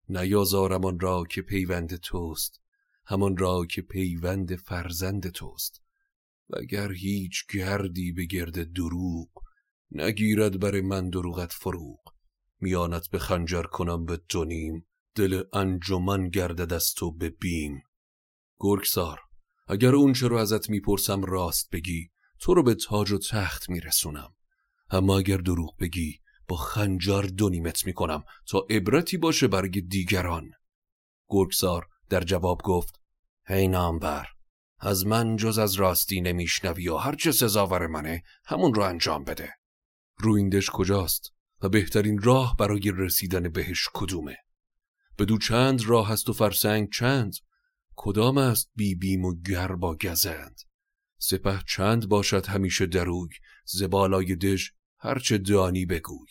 نیازارم 0.09 0.85
آن 0.85 0.99
را 0.99 1.23
که 1.29 1.41
پیوند 1.41 1.95
توست 1.95 2.61
همان 3.05 3.37
را 3.37 3.65
که 3.65 3.81
پیوند 3.81 4.55
فرزند 4.55 5.29
توست. 5.29 5.81
وگر 6.49 6.91
هیچ 6.91 7.45
گردی 7.53 8.11
به 8.11 8.25
گرد 8.25 8.73
دروغ 8.73 9.29
نگیرد 9.91 10.59
بر 10.59 10.81
من 10.81 11.09
دروغت 11.09 11.51
فروغ 11.51 11.99
میانت 12.59 13.09
به 13.09 13.19
خنجر 13.19 13.63
کنم 13.63 14.05
به 14.05 14.21
دونیم 14.29 14.85
دل 15.15 15.43
انجمن 15.53 16.29
گردد 16.29 16.73
از 16.73 16.93
تو 16.93 17.11
به 17.11 17.29
بیم. 17.29 17.81
گرگسار 18.59 19.19
اگر 19.67 19.95
اون 19.95 20.13
رو 20.13 20.35
ازت 20.35 20.69
می‌پرسم 20.69 21.23
راست 21.23 21.69
بگی. 21.71 22.09
تو 22.39 22.53
رو 22.53 22.63
به 22.63 22.75
تاج 22.75 23.11
و 23.11 23.17
تخت 23.17 23.69
میرسونم. 23.69 24.35
اما 24.89 25.17
اگر 25.17 25.37
دروغ 25.37 25.77
بگی 25.77 26.19
با 26.47 26.55
خنجر 26.55 27.21
دونیمت 27.21 27.85
می‌کنم 27.85 28.23
تا 28.47 28.65
عبرتی 28.69 29.17
باشه 29.17 29.47
برگ 29.47 29.89
دیگران. 29.89 30.51
گرگسار 31.27 31.87
در 32.09 32.23
جواب 32.23 32.61
گفت 32.61 32.99
هی 33.47 33.67
نامبر 33.67 34.27
از 34.79 35.05
من 35.05 35.35
جز 35.35 35.57
از 35.57 35.73
راستی 35.73 36.21
نمیشنوی 36.21 36.89
و 36.89 36.97
هرچه 36.97 37.31
سزاور 37.31 37.87
منه 37.87 38.23
همون 38.45 38.73
رو 38.73 38.83
انجام 38.83 39.23
بده. 39.23 39.53
رویندش 40.17 40.69
کجاست 40.69 41.31
و 41.61 41.69
بهترین 41.69 42.21
راه 42.21 42.55
برای 42.59 42.91
رسیدن 42.95 43.49
بهش 43.49 43.89
کدومه؟ 43.93 44.37
بدو 45.17 45.37
چند 45.37 45.85
راه 45.85 46.11
است 46.11 46.29
و 46.29 46.33
فرسنگ 46.33 46.91
چند؟ 46.91 47.33
کدام 47.95 48.37
است 48.37 48.71
بی 48.75 48.95
بیم 48.95 49.25
و 49.25 49.41
گر 49.41 49.67
با 49.67 49.95
گزند؟ 49.95 50.61
سپه 51.17 51.59
چند 51.67 52.09
باشد 52.09 52.45
همیشه 52.45 52.85
دروی 52.85 53.29
زبالای 53.65 54.35
دژ 54.35 54.69
هرچه 54.99 55.37
دانی 55.37 55.85
بگوی. 55.85 56.27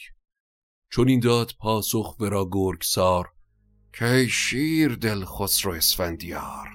چون 0.91 1.09
این 1.09 1.21
داد 1.21 1.53
پاسخ 1.59 2.21
ورا 2.21 2.49
گرگ 2.53 2.83
سار 2.83 3.29
که 3.93 4.26
شیر 4.31 4.95
دل 4.95 5.25
خسرو 5.25 5.73
اسفندیار؟ 5.73 6.69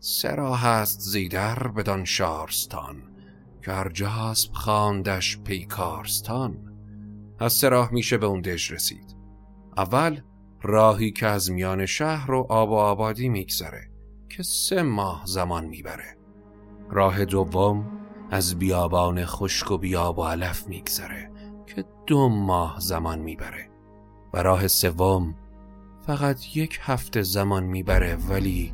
سرا 0.00 0.56
هست 0.56 1.00
زیدر 1.00 1.68
بدان 1.68 2.04
شارستان 2.04 3.12
که 3.64 3.72
هر 3.72 3.88
جاسب 3.88 4.52
خواندش 4.52 5.38
پیکارستان. 5.38 6.72
از 7.38 7.52
سراح 7.52 7.92
میشه 7.92 8.18
به 8.18 8.26
اون 8.26 8.40
دژ 8.40 8.72
رسید. 8.72 9.16
اول 9.76 10.20
راهی 10.62 11.12
که 11.12 11.26
از 11.26 11.50
میان 11.50 11.86
شهر 11.86 12.30
و 12.30 12.46
آب 12.48 12.70
و 12.70 12.74
آبادی 12.74 13.28
میگذره 13.28 13.90
که 14.28 14.42
سه 14.42 14.82
ماه 14.82 15.22
زمان 15.26 15.64
می‌بره. 15.64 16.21
راه 16.92 17.24
دوم 17.24 17.84
از 18.30 18.58
بیابان 18.58 19.24
خشک 19.24 19.70
و 19.70 19.78
بیاب 19.78 20.18
و 20.18 20.22
علف 20.22 20.68
میگذره 20.68 21.30
که 21.66 21.84
دو 22.06 22.28
ماه 22.28 22.76
زمان 22.80 23.18
می‌بره 23.18 23.68
و 24.34 24.42
راه 24.42 24.68
سوم 24.68 25.34
فقط 26.06 26.56
یک 26.56 26.78
هفته 26.82 27.22
زمان 27.22 27.64
می‌بره 27.64 28.16
ولی 28.28 28.72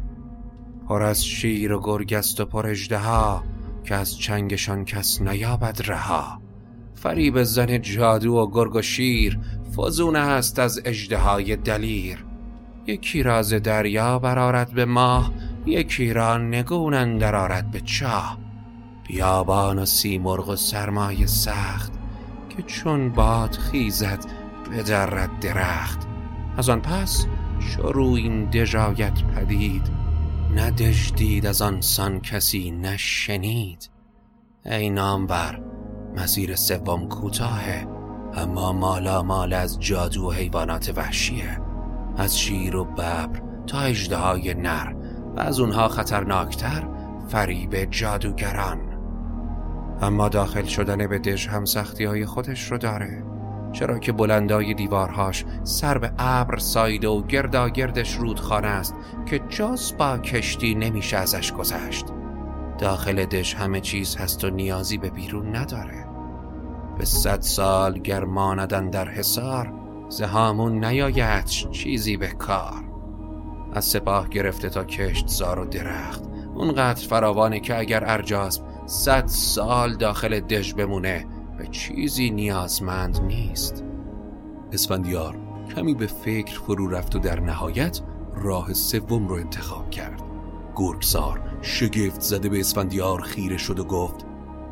پر 0.88 1.02
از 1.02 1.24
شیر 1.24 1.72
و 1.72 1.80
گرگست 1.82 2.40
و 2.40 2.44
پر 2.44 2.74
ها 2.92 3.44
که 3.84 3.94
از 3.94 4.18
چنگشان 4.18 4.84
کس 4.84 5.22
نیابد 5.22 5.82
رها. 5.84 6.40
فریب 6.94 7.42
زن 7.42 7.80
جادو 7.80 8.34
و 8.34 8.50
گرگ 8.50 8.74
و 8.74 8.82
شیر 8.82 9.38
فزونه 9.76 10.18
هست 10.18 10.58
از 10.58 10.80
های 11.12 11.56
دلیر. 11.56 12.24
یکی 12.86 13.22
راز 13.22 13.52
دریا 13.52 14.18
برارد 14.18 14.72
به 14.72 14.84
ماه 14.84 15.32
یکی 15.66 16.12
را 16.12 16.38
نگون 16.38 16.94
اندر 16.94 17.36
آرد 17.36 17.70
به 17.70 17.80
چاه. 17.80 18.38
بیابان 19.08 19.78
و 19.78 19.84
سیمرغ 19.84 20.48
و 20.48 20.56
سرمایه 20.56 21.26
سخت 21.26 21.92
که 22.48 22.62
چون 22.62 23.08
باد 23.08 23.52
خیزد 23.52 24.24
بدرد 24.72 25.40
درخت. 25.40 26.06
از 26.56 26.68
آن 26.68 26.80
پس 26.80 27.26
شروع 27.60 28.14
این 28.14 28.44
دژایت 28.44 29.22
پدید. 29.22 29.82
ندشدید 30.56 31.46
از 31.46 31.62
آن 31.62 31.80
سان 31.80 32.20
کسی 32.20 32.70
نشنید 32.70 33.90
ای 34.64 34.90
نامور 34.90 35.60
مسیر 36.16 36.56
سوم 36.56 37.08
کوتاهه 37.08 37.86
اما 38.34 38.72
مالا 38.72 39.22
مال 39.22 39.52
از 39.52 39.80
جادو 39.80 40.28
و 40.28 40.32
حیوانات 40.32 40.92
وحشیه. 40.96 41.60
از 42.16 42.38
شیر 42.38 42.76
و 42.76 42.84
ببر 42.84 43.42
تا 43.66 43.80
اجده 43.80 44.54
نر. 44.54 44.97
از 45.38 45.60
اونها 45.60 45.88
خطرناکتر 45.88 46.84
فریب 47.28 47.84
جادوگران. 47.84 48.78
اما 50.00 50.28
داخل 50.28 50.64
شدن 50.64 51.06
به 51.06 51.18
دژ 51.18 51.48
هم 51.48 51.64
سختی 51.64 52.04
های 52.04 52.26
خودش 52.26 52.70
رو 52.70 52.78
داره. 52.78 53.24
چرا 53.72 53.98
که 53.98 54.12
بلندای 54.12 54.74
دیوارهاش 54.74 55.44
سر 55.64 55.98
به 55.98 56.12
ابر 56.18 56.58
سایده 56.58 57.08
و 57.08 57.22
گرداگردش 57.22 58.16
رودخانه 58.16 58.68
است 58.68 58.94
که 59.26 59.38
جز 59.38 59.94
با 59.98 60.18
کشتی 60.18 60.74
نمیشه 60.74 61.16
ازش 61.16 61.52
گذشت. 61.52 62.06
داخل 62.78 63.24
دش 63.24 63.54
همه 63.54 63.80
چیز 63.80 64.16
هست 64.16 64.44
و 64.44 64.50
نیازی 64.50 64.98
به 64.98 65.10
بیرون 65.10 65.56
نداره. 65.56 66.06
به 66.98 67.04
صد 67.04 67.40
سال 67.40 67.98
گرماندن 67.98 68.90
در 68.90 69.08
حصار 69.08 69.72
زهامون 70.08 70.84
نیاید 70.84 71.44
چیزی 71.44 72.16
به 72.16 72.26
کار. 72.26 72.87
از 73.72 73.84
سپاه 73.84 74.28
گرفته 74.28 74.68
تا 74.68 74.84
کشت 74.84 75.28
زار 75.28 75.58
و 75.58 75.64
درخت. 75.64 76.22
اونقدر 76.54 77.06
فراوانه 77.06 77.60
که 77.60 77.78
اگر 77.78 78.04
ارجاسب 78.06 78.62
صد 78.86 79.26
سال 79.26 79.94
داخل 79.94 80.40
دژ 80.40 80.74
بمونه 80.74 81.26
به 81.58 81.66
چیزی 81.66 82.30
نیازمند 82.30 83.20
نیست. 83.22 83.84
اسفندیار 84.72 85.38
کمی 85.76 85.94
به 85.94 86.06
فکر 86.06 86.60
فرو 86.60 86.88
رفت 86.88 87.16
و 87.16 87.18
در 87.18 87.40
نهایت 87.40 88.00
راه 88.34 88.72
سوم 88.72 89.28
رو 89.28 89.34
انتخاب 89.34 89.90
کرد. 89.90 90.22
گرگسار 90.76 91.40
شگفت 91.62 92.20
زده 92.20 92.48
به 92.48 92.60
اسفندیار 92.60 93.20
خیره 93.20 93.56
شد 93.56 93.78
و 93.78 93.84
گفت 93.84 94.26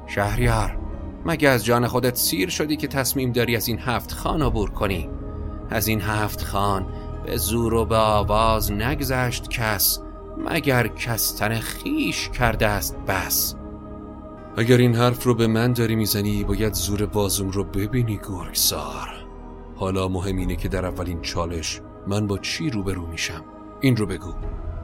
شهریار 0.07 0.79
مگه 1.27 1.49
از 1.49 1.65
جان 1.65 1.87
خودت 1.87 2.17
سیر 2.17 2.49
شدی 2.49 2.77
که 2.77 2.89
تصمیم 2.89 3.33
داری 3.33 3.57
از 3.57 3.69
این 3.69 3.79
هفت 3.79 4.13
خان 4.13 4.43
عبور 4.43 4.71
کنی؟ 4.71 5.11
از 5.71 5.89
این 5.89 6.01
هفت 6.01 6.43
خان 6.43 6.87
به 7.27 7.37
زور 7.37 7.75
و 7.75 7.85
به 7.85 7.97
آواز 7.97 8.73
نگذشت 8.73 9.49
کس 9.49 10.01
مگر 10.39 10.89
کستن 10.89 11.59
خیش 11.59 12.29
کرده 12.29 12.67
است 12.67 12.97
بس. 13.09 13.55
اگر 14.57 14.77
این 14.77 14.95
حرف 14.95 15.25
رو 15.25 15.35
به 15.35 15.47
من 15.47 15.73
داری 15.73 15.97
می‌زنی 15.97 16.45
باید 16.45 16.75
زور 16.75 17.07
بازوم 17.07 17.51
رو 17.51 17.65
ببینی 17.65 18.21
گرگسار. 18.29 19.09
حالا 19.77 20.09
مهم 20.09 20.37
اینه 20.37 20.57
که 20.57 20.69
در 20.69 20.87
اولین 20.87 21.21
چالش 21.21 21.81
من 22.07 22.27
با 22.27 22.39
چی 22.39 22.71
روبرو 22.71 23.07
میشم؟ 23.07 23.45
این 23.81 23.97
رو 23.97 24.07
بگو. 24.07 24.33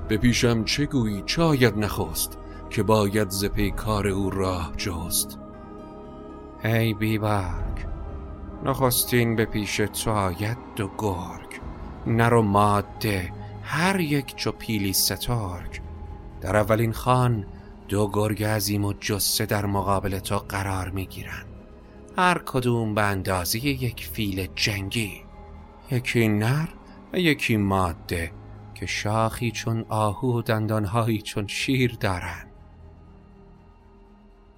به 0.09 0.17
پیشم 0.17 0.65
چه 0.65 0.87
گویی؟ 0.87 1.23
چه 1.27 1.43
آید 1.43 1.79
نخست 1.79 2.39
که 2.71 2.83
باید 2.83 3.31
ز 3.31 3.45
کار 3.77 4.09
او 4.09 4.31
راه 4.31 4.73
جست؟ 4.77 5.39
ای 6.65 6.95
بیبرگ 6.95 7.87
نخستین 8.65 9.37
به 9.37 9.45
پیش 9.45 9.77
تو 9.77 10.11
آید 10.11 10.59
دو 10.77 10.91
گرگ. 10.99 11.42
نر 12.07 12.35
و 12.35 12.43
ماده 12.43 13.33
هر 13.63 14.01
یک 14.01 14.37
چو 14.37 14.53
پیلی 14.53 14.93
ستارگ 14.93 15.81
در 16.41 16.57
اولین 16.57 16.93
خان 16.93 17.47
دو 17.89 18.11
گرگ 18.13 18.45
عظیم 18.45 18.85
و 18.85 18.93
جسه 18.93 19.47
در 19.47 19.67
مقابل 19.67 20.19
تو 20.19 20.39
قرار 20.39 20.91
می 20.91 21.07
گیرن. 21.07 21.45
هر 22.17 22.43
کدوم 22.47 22.95
به 22.95 23.03
اندازه 23.03 23.67
یک 23.67 24.09
فیل 24.13 24.49
جنگی. 24.57 25.23
یکی 25.91 26.29
نر 26.29 26.69
و 27.13 27.19
یکی 27.19 27.57
ماده 27.57 28.33
که 28.75 28.87
شاخی 28.87 29.51
چون 29.51 29.85
آهو 29.89 30.39
و 30.39 30.43
دندانهایی 30.43 31.23
چون 31.23 31.47
شیر 31.47 31.97
دارن. 32.01 32.47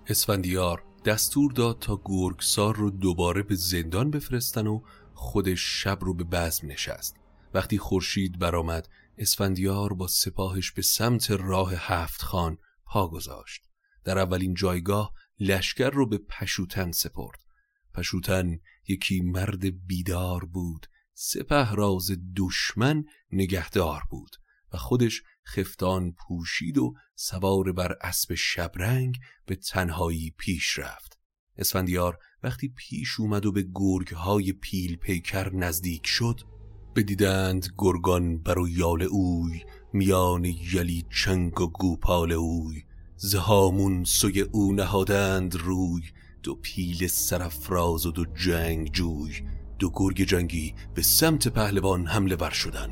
اسفندیار 0.07 0.83
دستور 1.05 1.53
داد 1.53 1.79
تا 1.79 2.01
گرگسار 2.05 2.77
رو 2.77 2.91
دوباره 2.91 3.43
به 3.43 3.55
زندان 3.55 4.11
بفرستن 4.11 4.67
و 4.67 4.81
خودش 5.15 5.83
شب 5.83 5.99
رو 6.01 6.15
به 6.15 6.25
بزم 6.25 6.67
نشست. 6.67 7.24
وقتی 7.55 7.79
خورشید 7.79 8.39
برآمد 8.39 8.89
اسفندیار 9.19 9.95
با 9.95 10.09
سپاهش 10.09 10.73
به 10.73 10.83
سمت 10.83 11.31
راه 11.31 11.73
هفت 11.77 12.23
خان 12.23 12.59
پا 12.87 13.09
گذاشت. 13.09 13.63
در 14.05 14.19
اولین 14.19 14.55
جایگاه 14.55 15.13
لشکر 15.41 15.91
رو 15.91 16.09
به 16.09 16.19
پشوتن 16.19 16.93
سپرد. 16.93 17.39
پشوتن 17.95 18.59
یکی 18.89 19.21
مرد 19.21 19.87
بیدار 19.87 20.45
بود 20.45 20.87
سپه 21.15 21.71
راز 21.71 22.11
دشمن 22.37 23.05
نگهدار 23.33 24.03
بود 24.11 24.37
و 24.73 24.77
خودش 24.77 25.23
خفتان 25.47 26.13
پوشید 26.13 26.79
و 26.79 26.95
سوار 27.15 27.73
بر 27.73 27.97
اسب 28.01 28.35
شبرنگ 28.35 29.19
به 29.47 29.57
تنهایی 29.57 30.35
پیش 30.39 30.79
رفت. 30.79 31.19
اسفندیار 31.57 32.19
وقتی 32.43 32.69
پیش 32.69 33.21
اومد 33.21 33.47
و 33.47 33.53
به 33.53 33.67
گرگهای 33.75 34.53
پیل 34.53 34.97
پیکر 34.97 35.55
نزدیک 35.55 36.07
شد 36.07 36.41
بدیدند 36.97 37.67
گرگان 37.79 38.39
بر 38.39 38.59
و 38.59 38.69
یال 38.69 39.03
اوی 39.03 39.61
میان 39.93 40.45
یلی 40.45 41.05
چنگ 41.25 41.61
و 41.61 41.67
گوپال 41.67 42.33
اوی. 42.33 42.83
زهامون 43.17 44.05
سوی 44.05 44.41
او 44.41 44.73
نهادند 44.73 45.57
روی 45.57 46.03
دو 46.43 46.55
پیل 46.55 47.07
سرفراز 47.07 48.07
و 48.07 48.11
دو 48.11 48.25
جنگ 48.25 48.93
جوی. 48.93 49.33
دو 49.79 49.91
گرگ 49.95 50.25
جنگی 50.25 50.75
به 50.95 51.03
سمت 51.03 51.49
پهلوان 51.49 52.07
حمله 52.07 52.37
ور 52.37 52.51
شدن. 52.51 52.91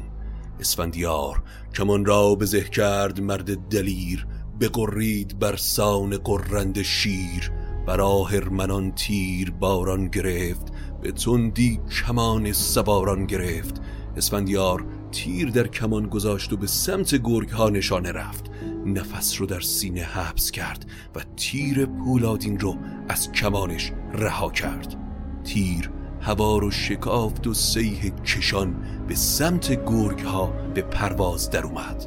اسفندیار 0.61 1.43
کمان 1.75 2.05
را 2.05 2.35
بزه 2.35 2.61
کرد 2.61 3.21
مرد 3.21 3.69
دلیر 3.69 4.27
بقرید 4.61 5.39
بر 5.39 5.57
سان 5.57 6.17
قرند 6.17 6.83
شیر. 6.83 7.53
بر 7.87 8.49
منان 8.49 8.93
تیر 8.93 9.51
باران 9.51 10.09
گرفت 10.09 10.72
به 11.03 11.13
تندی 11.13 11.81
کمان 12.07 12.53
سواران 12.53 13.27
گرفت. 13.27 13.81
اسفندیار 14.17 14.85
تیر 15.13 15.51
در 15.51 15.67
کمان 15.67 16.07
گذاشت 16.07 16.53
و 16.53 16.57
به 16.57 16.67
سمت 16.67 17.15
گرگ 17.15 17.49
ها 17.49 17.69
نشانه 17.69 18.13
رفت. 18.13 18.51
نفس 18.87 19.41
رو 19.41 19.47
در 19.47 19.61
سینه 19.61 20.03
حبس 20.03 20.51
کرد 20.51 20.87
و 21.15 21.21
تیر 21.37 21.87
پولادین 21.87 22.61
رو 22.61 22.77
از 23.09 23.33
کمانش 23.33 23.93
رها 24.13 24.51
کرد. 24.51 24.97
تیر 25.45 25.91
هوا 26.21 26.59
رو 26.59 26.71
شکافت 26.71 27.47
و 27.47 27.55
سیه 27.55 28.11
کشان 28.11 28.75
به 29.09 29.15
سمت 29.15 29.85
گرگ 29.85 30.21
ها 30.21 30.47
به 30.75 30.83
پرواز 30.83 31.51
در 31.51 31.67
اومد. 31.67 32.07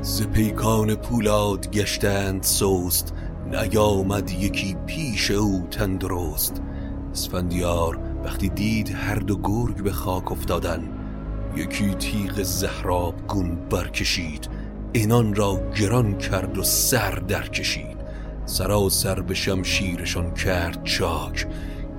ز 0.00 0.22
پیکان 0.22 0.94
پولاد 0.94 1.70
گشتند 1.70 2.42
سوست 2.42 3.14
نیامد 3.50 4.30
یکی 4.30 4.76
پیش 4.86 5.30
او 5.30 5.66
تندرست. 5.70 6.62
اسفندیار 7.12 7.98
وقتی 8.24 8.48
دید 8.48 8.90
هر 8.90 9.14
دو 9.14 9.36
گرگ 9.36 9.82
به 9.82 9.92
خاک 9.92 10.32
افتادن 10.32 10.88
یکی 11.56 11.94
تیغ 11.94 12.42
زهراب 12.42 13.26
گون 13.26 13.56
برکشید 13.70 14.48
اینان 14.92 15.34
را 15.34 15.70
گران 15.80 16.18
کرد 16.18 16.58
و 16.58 16.62
سر 16.62 17.10
در 17.10 17.48
کشید 17.48 17.98
سراسر 18.46 19.20
به 19.20 19.34
شمشیرشان 19.34 20.34
کرد 20.34 20.84
چاک 20.84 21.46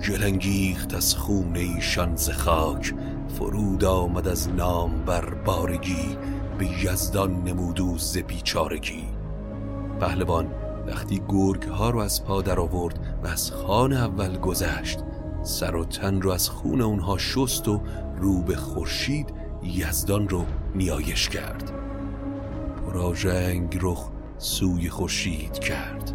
گلنگیخت 0.07 0.93
از 0.93 1.15
خون 1.15 1.55
ایشان 1.55 2.15
ز 2.15 2.29
خاک. 2.29 2.93
فرود 3.37 3.83
آمد 3.83 4.27
از 4.27 4.49
نام 4.49 5.05
بر 5.05 5.33
بارگی 5.33 6.17
به 6.57 6.65
یزدان 6.83 7.43
نمودو 7.43 7.97
ز 7.97 8.17
بیچارگی. 8.17 9.03
پهلوان 9.99 10.47
وقتی 10.87 11.21
گرگ 11.29 11.63
ها 11.63 11.89
رو 11.89 11.99
از 11.99 12.25
پا 12.25 12.41
در 12.41 12.59
آورد 12.59 13.08
و 13.23 13.27
از 13.27 13.51
خان 13.51 13.93
اول 13.93 14.37
گذشت. 14.37 14.99
سر 15.43 15.75
و 15.75 15.85
تن 15.85 16.21
رو 16.21 16.31
از 16.31 16.49
خون 16.49 16.81
اونها 16.81 17.17
شست 17.17 17.67
و 17.67 17.81
رو 18.17 18.41
به 18.41 18.55
خورشید 18.55 19.33
یزدان 19.63 20.29
رو 20.29 20.45
نیایش 20.75 21.29
کرد. 21.29 21.71
پراژنگ 22.85 23.77
رخ 23.81 24.09
سوی 24.37 24.89
خورشید 24.89 25.59
کرد. 25.59 26.13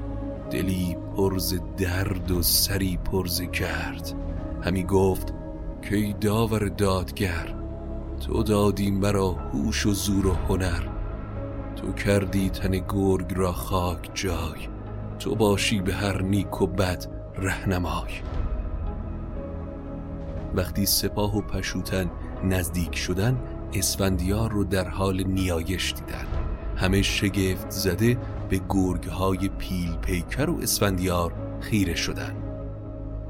دلی 0.51 0.97
پرز 1.17 1.55
درد 1.77 2.31
و 2.31 2.43
سری 2.43 2.97
پرز 2.97 3.43
کرد. 3.43 4.15
همی 4.63 4.85
گفت 4.85 5.35
که 5.83 6.15
داور 6.21 6.69
دادگر 6.69 7.55
تو 8.27 8.43
دادی 8.43 8.91
مرا 8.91 9.31
هوش 9.31 9.87
و 9.87 9.93
زور 9.93 10.27
و 10.27 10.33
هنر. 10.33 10.83
تو 11.77 11.93
کردی 11.93 12.51
تن 12.51 12.71
گرگ 12.71 13.33
را 13.37 13.53
خاک 13.53 14.11
جای. 14.15 14.74
تو 15.19 15.35
باشی 15.35 15.81
به 15.81 15.95
هر 15.95 16.23
نیک 16.23 16.63
و 16.63 16.67
بد 16.67 17.07
رهنمای. 17.37 18.13
وقتی 20.55 20.87
سپاه 20.87 21.37
و 21.37 21.41
پشوتن 21.41 22.11
نزدیک 22.45 22.97
شدن 22.97 23.41
اسفندیار 23.75 24.51
رو 24.51 24.65
در 24.65 24.89
حال 24.89 25.23
نیایش 25.23 25.93
دیدن. 25.93 26.27
همه 26.77 27.03
شگفت 27.03 27.71
زده 27.71 28.19
به 28.49 28.61
گرگ 28.69 29.05
های 29.05 29.49
پیل 29.49 29.97
پیکر 29.97 30.51
و 30.51 30.61
اسفندیار 30.63 31.33
خیره 31.61 31.95
شدن. 31.95 32.37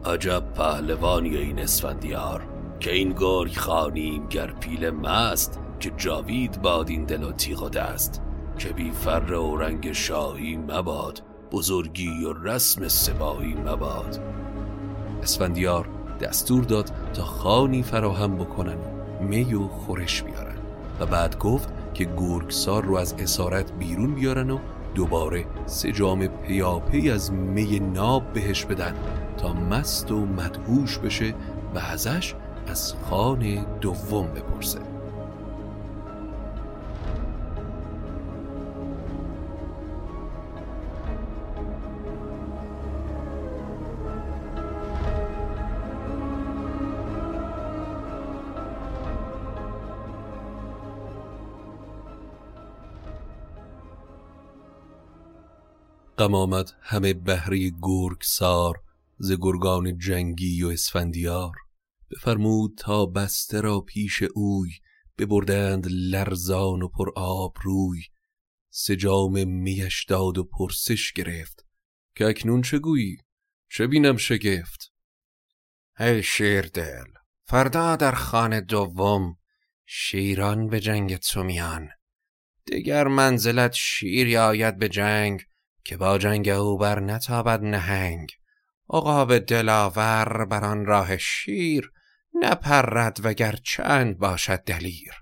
عجب 0.05 0.43
پهلوانی 0.55 1.37
این 1.37 1.59
اسفندیار 1.59 2.47
که 2.81 2.93
این 2.93 3.13
گرگ 3.19 3.57
خانیم 3.57 4.27
گر 4.27 4.53
پیل 4.53 4.91
مست 4.91 5.61
که 5.81 5.93
جاوید 5.97 6.63
باد 6.63 6.91
این 6.91 7.05
دل 7.05 7.23
و 7.23 7.33
تیغ 7.33 7.63
و 7.63 7.69
دست 7.69 8.23
که 8.59 8.69
بی 8.69 8.91
فر 8.91 9.33
و 9.33 9.57
رنگ 9.57 9.93
شاهی 9.93 10.57
مباد. 10.57 11.23
بزرگی 11.55 12.25
و 12.25 12.33
رسم 12.33 12.89
سباهی 12.89 13.55
مباد. 13.55 14.21
اسفندیار 15.23 15.89
دستور 16.21 16.65
داد 16.65 16.91
تا 17.13 17.23
خانی 17.23 17.83
فراهم 17.83 18.37
بکنن 18.37 18.75
و 18.75 19.25
می 19.25 19.55
و 19.55 19.69
خورش 19.69 20.23
بیارن. 20.23 20.57
و 21.01 21.07
بعد 21.07 21.39
گفت 21.39 21.69
که 21.95 22.05
گرگسار 22.05 22.85
رو 22.85 22.97
از 22.97 23.15
اسارت 23.19 23.73
بیرون 23.73 24.15
بیارن 24.15 24.51
و 24.51 24.59
دوباره 24.95 25.47
سه 25.67 25.93
جام 25.93 26.27
پیاپی 26.27 27.11
از 27.11 27.33
می 27.33 27.81
ناب 27.81 28.33
بهش 28.33 28.65
بدن 28.65 28.95
تا 29.37 29.53
مست 29.53 30.13
و 30.13 30.27
مدهوش 30.27 30.99
بشه 30.99 31.35
و 31.75 31.79
ازش 31.79 32.35
از 32.67 32.95
خان 33.11 33.67
دوم 33.81 34.27
بپرسه. 34.27 34.94
غم 56.19 56.35
آمد 56.35 56.73
همه 56.81 57.13
گرگ 57.83 58.23
سار 58.23 58.83
ز 59.19 59.33
گرگان 59.41 59.99
جنگی 59.99 60.63
و 60.63 60.69
اسفندیار. 60.69 61.53
بفرمود 62.11 62.79
تا 62.79 63.07
بسته 63.07 63.61
را 63.61 63.81
پیش 63.81 64.23
اوی 64.35 64.71
ببردند 65.19 65.87
لرزان 65.91 66.83
و 66.83 66.89
پر 66.89 67.11
آب 67.17 67.57
روی. 67.63 68.03
سجام 68.71 69.49
میش 69.49 70.05
داد 70.05 70.39
و 70.39 70.45
پرسش 70.45 71.13
گرفت 71.13 71.67
که 72.15 72.27
اکنون 72.27 72.63
چه 72.63 72.79
گویی؟ 72.79 73.19
چه 73.71 73.87
بینم 73.87 74.17
شگفت؟ 74.17 74.93
ای 76.01 76.23
شیر 76.23 76.63
دل 76.63 77.07
فردا 77.45 77.97
در 77.97 78.13
خانه 78.13 78.61
دوم 78.61 79.37
شیران 79.87 80.69
به 80.69 80.81
جنگ 80.81 81.17
تو 81.17 81.43
میان. 81.43 81.89
دیگر 82.67 83.09
منزلت 83.09 83.73
شیر 83.73 84.39
آید 84.39 84.79
به 84.79 84.89
جنگ 84.89 85.41
که 85.85 85.97
با 85.97 86.19
جنگ 86.19 86.49
او 86.49 86.79
بر 86.79 87.01
نتابد 87.01 87.61
نهنگ. 87.63 88.31
عقاب 88.91 89.39
دلاور 89.39 90.45
بر 90.45 90.65
آن 90.65 90.87
راه 90.87 91.17
شیر 91.17 91.93
نپرد 92.35 93.21
وگر 93.23 93.57
چند 93.65 94.19
باشد 94.19 94.57
دلیر. 94.57 95.13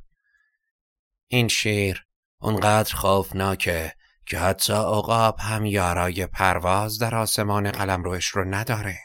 این 1.28 1.48
شیر 1.48 2.04
اونقدر 2.40 2.94
خوفناکه 2.94 3.92
که 4.26 4.38
حتی 4.38 4.72
عقاب 4.72 5.36
هم 5.38 5.66
یارای 5.66 6.26
پرواز 6.26 6.98
در 6.98 7.14
آسمان 7.14 7.70
قلم 7.70 8.02
روش 8.02 8.26
رو 8.26 8.44
نداره. 8.44 8.98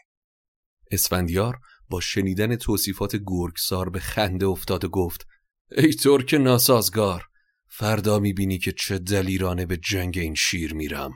اسفندیار 0.92 1.60
با 1.90 2.00
شنیدن 2.00 2.56
توصیفات 2.56 3.16
گرگسار 3.26 3.90
به 3.90 4.00
خنده 4.00 4.46
افتاد 4.46 4.86
و 4.86 4.90
گفت 4.90 5.28
ای 5.72 5.94
ترک 5.94 6.34
ناسازگار 6.34 7.24
فردا 7.68 8.20
می‌بینی 8.20 8.58
که 8.58 8.72
چه 8.72 8.98
دلیرانه 8.98 9.66
به 9.66 9.78
جنگ 9.78 10.18
این 10.18 10.36
شیر 10.36 10.74
میرم. 10.74 11.12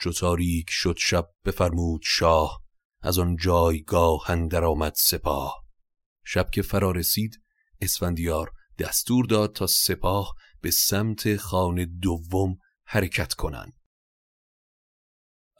چو 0.00 0.12
تاریک 0.12 0.66
شد 0.68 0.96
شب 0.98 1.28
بفرمود 1.44 2.00
شاه 2.04 2.62
از 3.00 3.18
آن 3.18 3.36
جایگاه 3.36 4.30
اندر 4.30 4.64
آمد 4.64 4.92
سپاه 4.96 5.64
شب 6.24 6.50
که 6.50 6.62
فرا 6.62 6.90
رسید 6.90 7.42
اسفندیار 7.80 8.52
دستور 8.78 9.26
داد 9.26 9.52
تا 9.52 9.66
سپاه 9.66 10.34
به 10.60 10.70
سمت 10.70 11.36
خانه 11.36 11.86
دوم 11.86 12.58
حرکت 12.84 13.34
کنند. 13.34 13.72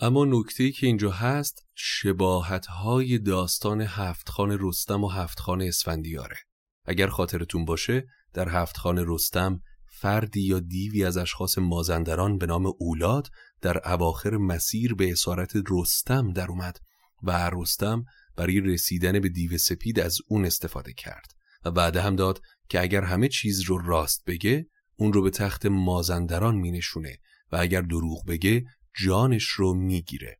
اما 0.00 0.24
نکته 0.24 0.72
که 0.72 0.86
اینجا 0.86 1.10
هست 1.10 1.66
شباهت 1.74 2.66
های 2.66 3.18
داستان 3.18 3.80
هفت 3.80 4.28
خان 4.28 4.58
رستم 4.60 5.04
و 5.04 5.08
هفت 5.08 5.40
خان 5.40 5.62
اسفندیاره 5.62 6.36
اگر 6.84 7.06
خاطرتون 7.06 7.64
باشه 7.64 8.06
در 8.32 8.48
هفت 8.48 8.76
خان 8.76 9.04
رستم 9.06 9.60
فردی 10.00 10.40
یا 10.40 10.60
دیوی 10.60 11.04
از 11.04 11.16
اشخاص 11.16 11.58
مازندران 11.58 12.38
به 12.38 12.46
نام 12.46 12.72
اولاد 12.78 13.28
در 13.60 13.92
اواخر 13.92 14.36
مسیر 14.36 14.94
به 14.94 15.12
اسارت 15.12 15.52
رستم 15.70 16.32
در 16.32 16.48
اومد 16.48 16.78
و 17.22 17.50
رستم 17.52 18.04
برای 18.36 18.60
رسیدن 18.60 19.20
به 19.20 19.28
دیو 19.28 19.58
سپید 19.58 20.00
از 20.00 20.18
اون 20.28 20.44
استفاده 20.44 20.92
کرد 20.92 21.32
و 21.64 21.70
بعد 21.70 21.96
هم 21.96 22.16
داد 22.16 22.40
که 22.68 22.80
اگر 22.80 23.02
همه 23.02 23.28
چیز 23.28 23.60
رو 23.60 23.78
راست 23.78 24.24
بگه 24.26 24.66
اون 24.96 25.12
رو 25.12 25.22
به 25.22 25.30
تخت 25.30 25.66
مازندران 25.66 26.54
می 26.54 26.70
نشونه 26.70 27.16
و 27.52 27.56
اگر 27.56 27.82
دروغ 27.82 28.26
بگه 28.26 28.64
جانش 29.04 29.44
رو 29.44 29.74
می‌گیره. 29.74 30.38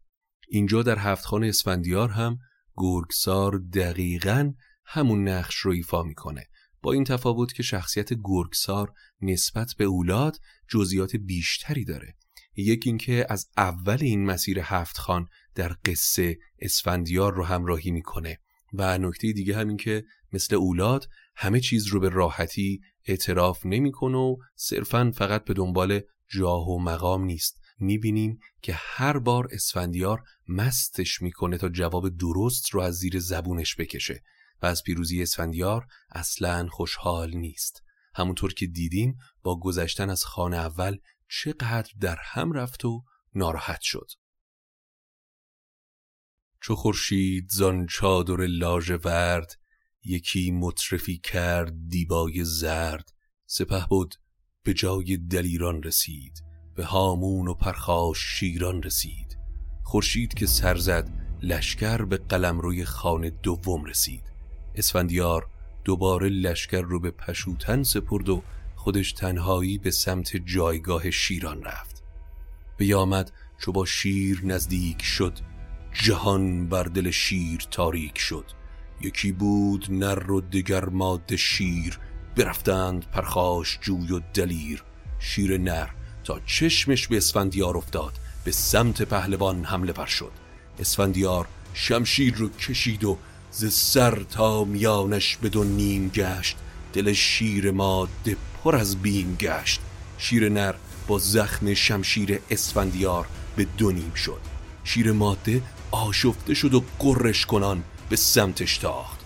اینجا 0.49 0.83
در 0.83 0.99
هفتخان 0.99 1.45
اسفندیار 1.45 2.11
هم 2.11 2.39
گرگسار 2.77 3.59
دقیقا 3.59 4.53
همون 4.87 5.29
نقش 5.29 5.57
رو 5.57 5.73
ایفا 5.73 6.03
می‌کنه. 6.03 6.45
با 6.83 6.93
این 6.93 7.05
تفاوت 7.05 7.53
که 7.53 7.63
شخصیت 7.63 8.13
گرگسار 8.25 8.93
نسبت 9.21 9.75
به 9.79 9.85
اولاد 9.85 10.37
جزئیات 10.69 11.17
بیشتری 11.17 11.85
داره. 11.85 12.17
یکی 12.57 12.91
اینکه 12.91 13.27
از 13.29 13.47
اول 13.57 13.99
این 14.01 14.25
مسیر 14.25 14.59
هفت 14.63 14.99
خان 14.99 15.29
در 15.55 15.77
قصه 15.85 16.39
اسفندیار 16.59 17.35
رو 17.35 17.45
همراهی 17.45 17.91
می‌کنه 17.91 18.39
و 18.73 18.99
نکته 18.99 19.33
دیگه 19.33 19.57
همین 19.57 19.77
که 19.77 20.05
مثل 20.33 20.55
اولاد 20.55 21.09
همه 21.37 21.61
چیز 21.61 21.87
رو 21.87 22.01
به 22.01 22.09
راحتی 22.09 22.81
اعتراف 23.05 23.67
نمی‌کنه 23.67 24.17
و 24.19 24.37
صرفا 24.55 25.13
فقط 25.15 25.45
به 25.45 25.55
دنبال 25.55 26.01
جاه 26.29 26.69
و 26.69 26.79
مقام 26.79 27.25
نیست. 27.25 27.61
می‌بینیم 27.79 28.39
که 28.63 28.73
هر 28.77 29.19
بار 29.19 29.49
اسفندیار 29.51 30.23
مستش 30.49 31.23
می‌کنه 31.23 31.59
تا 31.59 31.69
جواب 31.69 32.09
درست 32.09 32.71
رو 32.71 32.81
از 32.81 32.95
زیر 32.95 33.19
زبونش 33.19 33.77
بکشه. 33.77 34.23
و 34.63 34.67
از 34.67 34.83
پیروزی 34.83 35.23
اسفندیار 35.23 35.87
اصلا 36.13 36.69
خوشحال 36.71 37.31
نیست. 37.37 37.83
همونطور 38.15 38.55
که 38.55 38.67
دیدیم 38.67 39.19
با 39.43 39.61
گذشتن 39.61 40.11
از 40.11 40.25
خانه 40.25 40.57
اول 40.57 40.99
چقدر 41.29 41.93
در 42.01 42.17
هم 42.21 42.53
رفت 42.53 42.85
و 42.85 43.05
ناراحت 43.35 43.81
شد. 43.81 44.11
چو 46.61 46.75
خورشید 46.75 47.51
زان 47.51 47.87
چادر 47.87 48.41
ورد 49.05 49.53
یکی 50.05 50.51
مطرفی 50.51 51.19
کرد 51.19 51.73
دیبای 51.89 52.45
زرد. 52.45 53.13
سپه 53.47 53.87
بود 53.91 54.15
به 54.63 54.75
جای 54.75 55.17
دلیران 55.17 55.83
رسید 55.83 56.43
به 56.75 56.85
هامون 56.85 57.49
و 57.49 57.55
پرخاش 57.55 58.19
شیران 58.19 58.83
رسید. 58.83 59.39
خورشید 59.83 60.35
که 60.35 60.47
سر 60.47 60.77
زد 60.77 61.11
لشکر 61.43 62.05
به 62.05 62.17
قلم 62.17 62.61
روی 62.61 62.85
خانه 62.85 63.31
دوم 63.31 63.85
رسید. 63.85 64.36
اسفندیار 64.77 65.47
دوباره 65.85 66.29
لشکر 66.29 66.81
رو 66.81 67.01
به 67.01 67.11
پشوتن 67.11 67.83
سپرد 67.83 68.29
و 68.29 68.43
خودش 68.77 69.13
تنهایی 69.13 69.79
به 69.79 69.91
سمت 69.91 70.37
جایگاه 70.37 71.11
شیران 71.11 71.63
رفت. 71.63 72.03
بیامد 72.77 73.33
چو 73.59 73.73
با 73.73 73.85
شیر 73.85 74.41
نزدیک 74.45 75.03
شد 75.03 75.39
جهان 75.93 76.69
بر 76.69 76.83
دل 76.83 77.11
شیر 77.11 77.67
تاریک 77.71 78.19
شد. 78.19 78.45
یکی 79.01 79.33
بود 79.33 79.87
نر 79.91 80.31
و 80.31 80.41
دگر 80.41 80.85
ماده 80.85 81.37
شیر 81.37 81.99
برفتند 82.37 83.11
پرخاش 83.11 83.79
جوی 83.81 84.13
و 84.13 84.21
دلیر. 84.35 84.83
شیر 85.19 85.59
نر 85.59 85.89
تا 86.25 86.41
چشمش 86.47 87.09
به 87.09 87.17
اسفندیار 87.17 87.77
افتاد 87.77 88.13
به 88.45 88.53
سمت 88.53 89.03
پهلوان 89.03 89.65
حمله 89.65 89.93
ور 89.93 90.07
شد. 90.07 90.33
اسفندیار 90.79 91.49
شمشیر 91.75 92.35
رو 92.35 92.49
کشید 92.49 93.05
و 93.05 93.19
ز 93.59 93.73
سر 93.73 94.23
تا 94.23 94.65
میانش 94.65 95.37
به 95.37 95.49
دو 95.49 95.65
نیم 95.65 96.09
گشت 96.09 96.57
دل 96.93 97.13
شیر 97.13 97.71
ماده 97.71 98.37
پر 98.65 98.77
از 98.77 98.97
بیم 98.97 99.37
گشت. 99.41 99.81
شیر 100.19 100.49
نر 100.49 100.75
با 101.07 101.19
زخم 101.19 101.75
شمشیر 101.75 102.41
اسفندیار 102.51 103.27
به 103.57 103.67
دو 103.79 103.91
نیم 103.91 104.13
شد. 104.15 104.41
شیر 104.85 105.13
ماده 105.13 105.63
آشفته 105.91 106.55
شد 106.55 106.75
و 106.75 106.85
قرش 106.99 107.47
کنان 107.47 107.85
به 108.09 108.17
سمتش 108.17 108.79
تاخت. 108.79 109.21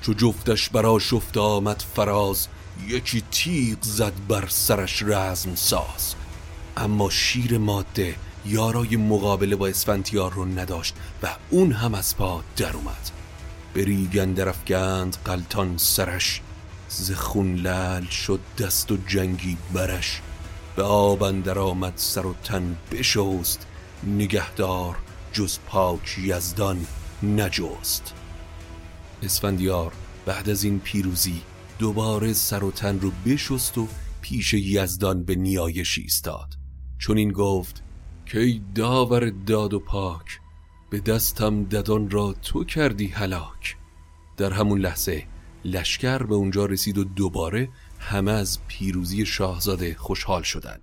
چو 0.00 0.12
جفتش 0.14 0.68
برا 0.68 0.98
شفت 0.98 1.36
آمد 1.36 1.84
فراز 1.96 2.48
یکی 2.88 3.22
تیغ 3.30 3.82
زد 3.82 4.14
بر 4.28 4.44
سرش 4.48 5.02
رزم 5.02 5.54
ساز. 5.54 6.14
اما 6.76 7.10
شیر 7.10 7.58
ماده 7.58 8.14
یارای 8.46 8.96
مقابله 8.96 9.56
با 9.56 9.68
اسفندیار 9.68 10.32
رو 10.32 10.44
نداشت 10.44 10.94
و 11.22 11.36
اون 11.50 11.72
هم 11.72 11.94
از 11.94 12.16
پا 12.16 12.42
در 12.56 12.72
اومد. 12.72 13.10
بریگن 13.74 14.32
درفگند 14.32 15.16
قلتان 15.24 15.76
سرش 15.76 16.40
ز 16.88 17.12
خون 17.12 17.54
لل 17.54 18.04
شد 18.04 18.40
دست 18.58 18.92
و 18.92 18.96
جنگی 19.06 19.56
برش. 19.74 20.20
به 20.76 20.82
آب 20.82 21.22
اندر 21.22 21.58
آمد 21.58 21.92
سر 21.96 22.26
و 22.26 22.34
تن 22.44 22.76
بشست 22.92 23.66
نگهدار 24.06 24.96
جز 25.32 25.58
پاک 25.66 26.18
یزدان 26.18 26.86
نجست. 27.22 28.14
اسفندیار 29.22 29.92
بعد 30.26 30.48
از 30.48 30.64
این 30.64 30.80
پیروزی 30.80 31.42
دوباره 31.78 32.32
سر 32.32 32.64
و 32.64 32.70
تن 32.70 33.00
رو 33.00 33.12
بشست 33.26 33.78
و 33.78 33.88
پیش 34.20 34.54
یزدان 34.54 35.24
به 35.24 35.34
نیایش 35.34 35.98
ایستاد. 35.98 36.54
چون 36.98 37.16
این 37.16 37.32
گفت 37.32 37.82
که 38.32 38.40
ای 38.40 38.62
داور 38.74 39.30
داد 39.30 39.74
و 39.74 39.78
پاک 39.78 40.40
به 40.90 41.00
دستم 41.00 41.64
ددان 41.64 42.10
را 42.10 42.34
تو 42.42 42.64
کردی 42.64 43.06
هلاک. 43.06 43.76
در 44.36 44.52
همون 44.52 44.80
لحظه 44.80 45.26
لشکر 45.64 46.18
به 46.22 46.34
اونجا 46.34 46.66
رسید 46.66 46.98
و 46.98 47.04
دوباره 47.04 47.68
همه 47.98 48.32
از 48.32 48.58
پیروزی 48.68 49.26
شاهزاده 49.26 49.94
خوشحال 49.94 50.42
شدند. 50.42 50.80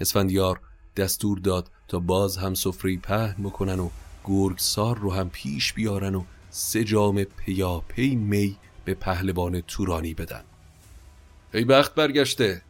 اسفندیار 0.00 0.60
دستور 0.96 1.38
داد 1.38 1.70
تا 1.88 1.98
باز 1.98 2.36
هم 2.36 2.54
سفره 2.54 2.96
پهن 2.96 3.42
بکنن 3.42 3.78
و 3.78 3.88
گرگسار 4.24 4.98
رو 4.98 5.12
هم 5.12 5.30
پیش 5.30 5.72
بیارن 5.72 6.14
و 6.14 6.24
سه 6.50 6.84
جام 6.84 7.24
پیاپی 7.24 8.16
می 8.16 8.56
به 8.84 8.94
پهلوان 8.94 9.60
تورانی 9.60 10.14
بدن. 10.14 10.42
ای 11.54 11.64
بخت 11.64 11.94
برگشته. 11.94 12.62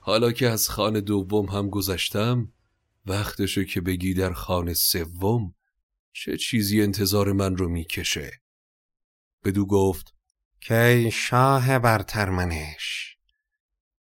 حالا 0.00 0.32
که 0.32 0.50
از 0.50 0.68
خانه 0.68 1.00
دوم 1.00 1.46
هم 1.46 1.70
گذشتم 1.70 2.48
وقتشه 3.06 3.64
که 3.64 3.80
بگی 3.80 4.14
در 4.14 4.32
خانه 4.32 4.74
سوم 4.74 5.54
چه 6.12 6.36
چیزی 6.36 6.82
انتظار 6.82 7.32
من 7.32 7.56
رو 7.56 7.68
می‌کشه؟ 7.68 8.40
بدو 9.44 9.66
گفت 9.66 10.14
که 10.60 11.10
شاه 11.12 11.78
برتر 11.78 12.30
منش 12.30 13.16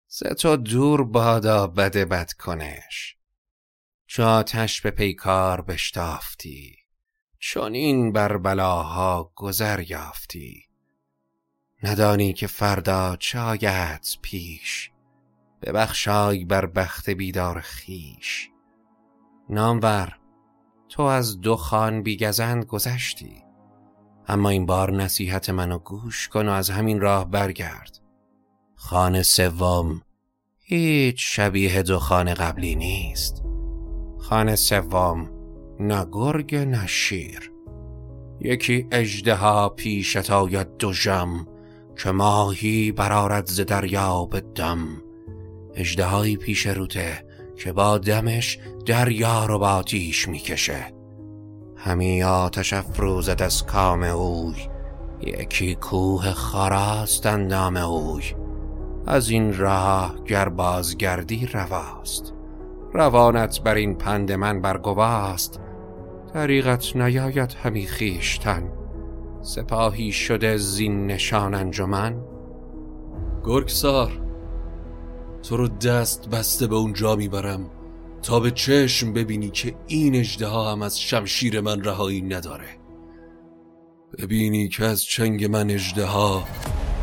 سه 0.07 0.33
تا 0.33 0.55
دور 0.55 1.03
بادا 1.03 1.67
بده 1.67 2.05
بد 2.05 2.31
کنش 2.31 3.17
چو 4.07 4.23
آتش 4.23 4.81
به 4.81 4.91
پیکار 4.91 5.61
بشتافتی 5.61 6.77
چون 7.39 7.73
این 7.73 8.11
بر 8.11 8.37
بلاها 8.37 9.33
گذر 9.35 9.79
یافتی. 9.87 10.65
ندانی 11.83 12.33
که 12.33 12.47
فردا 12.47 13.15
چایت 13.15 14.17
پیش 14.21 14.91
ببخشای 15.61 16.45
بر 16.45 16.65
بخت 16.65 17.09
بیدار 17.09 17.61
خیش. 17.61 18.49
نامور 19.49 20.17
تو 20.89 21.01
از 21.01 21.41
دو 21.41 21.55
خان 21.55 22.03
بیگزند 22.03 22.65
گذشتی. 22.65 23.43
اما 24.27 24.49
این 24.49 24.65
بار 24.65 24.91
نصیحت 24.91 25.49
منو 25.49 25.77
گوش 25.77 26.27
کن 26.27 26.49
و 26.49 26.51
از 26.51 26.69
همین 26.69 27.01
راه 27.01 27.31
برگرد. 27.31 27.99
خانه 28.75 29.23
سوم 29.23 30.01
هیچ 30.59 31.15
شبیه 31.19 31.83
دو 31.83 31.99
خانه 31.99 32.33
قبلی 32.33 32.75
نیست. 32.75 33.43
خانه 34.19 34.55
سوم 34.55 35.29
نه 35.79 36.05
گرگ 36.11 36.55
نه 36.55 36.87
شیر. 36.87 37.51
یکی 38.39 38.87
اجدها 38.91 39.69
پیشت 39.69 40.31
آید 40.31 40.77
دو 40.77 40.93
جم 40.93 41.47
که 42.03 42.11
ماهی 42.11 42.91
برارد 42.91 43.45
ز 43.45 43.59
دریا 43.59 44.25
به 44.25 44.41
دم. 44.41 44.87
اجدهایی 45.75 46.37
پیش 46.37 46.67
روته 46.67 47.25
که 47.63 47.73
با 47.73 47.97
دمش 47.97 48.59
دریا 48.85 49.45
رو 49.45 49.59
با 49.59 49.69
آتیش 49.69 50.27
می‌کشه. 50.27 50.93
همی 51.77 52.23
آتش 52.23 52.73
افروزد 52.73 53.41
از 53.41 53.65
کام 53.65 54.03
اوی. 54.03 54.55
یکی 55.21 55.75
کوه 55.75 56.31
خراست 56.31 57.25
اندام 57.25 57.77
اوی. 57.77 58.23
از 59.07 59.29
این 59.29 59.57
راه 59.57 60.15
گر 60.25 60.49
بازگردی 60.49 61.45
رواست. 61.53 62.33
روانت 62.93 63.61
بر 63.61 63.75
این 63.75 63.95
پند 63.95 64.31
من 64.31 64.61
برگواست. 64.61 65.59
طریقت 66.33 66.95
نیاید 66.95 67.55
همی 67.63 67.85
خیشتن 67.85 68.71
سپاهی 69.41 70.11
شده 70.11 70.57
زین 70.57 71.07
نشان 71.07 71.53
انجمن. 71.53 72.23
گرگسار 73.43 74.22
تو 75.43 75.57
رو 75.57 75.67
دست 75.67 76.29
بسته 76.29 76.67
به 76.67 76.75
اونجا 76.75 77.15
می‌برم 77.15 77.69
تا 78.21 78.39
به 78.39 78.51
چشم 78.51 79.13
ببینی 79.13 79.49
که 79.49 79.75
این 79.87 80.15
اجده 80.15 80.49
هم 80.49 80.81
از 80.81 80.99
شمشیر 80.99 81.61
من 81.61 81.83
رهایی 81.83 82.21
نداره. 82.21 82.67
ببینی 84.17 84.67
که 84.67 84.85
از 84.85 85.03
چنگ 85.03 85.45
من 85.45 85.69
اجده 85.69 86.05
ها 86.05 86.43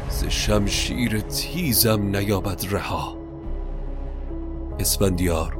ز 0.09 0.25
شمشیر 0.25 1.21
تیزم 1.21 2.17
نیابد 2.17 2.67
رها. 2.71 3.17
اسفندیار 4.79 5.59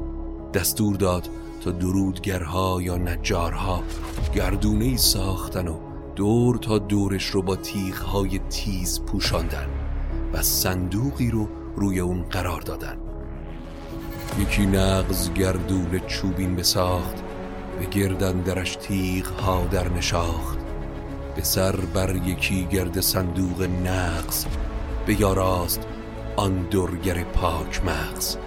دستور 0.53 0.95
داد 0.95 1.29
تا 1.63 1.71
درودگرها 1.71 2.81
یا 2.81 2.97
نجارها 2.97 3.83
گردونه 4.35 4.85
ای 4.85 4.97
ساختن 4.97 5.67
و 5.67 5.79
دور 6.15 6.57
تا 6.57 6.77
دورش 6.77 7.25
رو 7.25 7.41
با 7.41 7.55
تیغهای 7.55 8.39
تیز 8.39 9.01
پوشاندن 9.01 9.67
و 10.33 10.41
صندوقی 10.41 11.31
رو 11.31 11.60
روی 11.75 11.99
اون 11.99 12.23
قرار 12.23 12.61
دادن. 12.61 12.97
یکی 14.39 14.65
نغز 14.65 15.33
گردون 15.33 15.99
چوبین 15.99 16.55
بساخت 16.55 17.23
به 17.79 17.85
گردن 17.85 18.41
درش 18.41 18.75
تیغ 18.75 19.27
ها 19.27 19.65
در 19.65 19.89
نشاخت. 19.89 20.59
به 21.35 21.43
سر 21.43 21.75
بر 21.75 22.15
یکی 22.15 22.65
گرد 22.65 22.99
صندوق 22.99 23.61
نغز 23.61 24.45
به 25.05 25.21
یاراست 25.21 25.87
آن 26.35 26.61
درگر 26.61 27.23
پاک 27.23 27.85
مغز. 27.85 28.37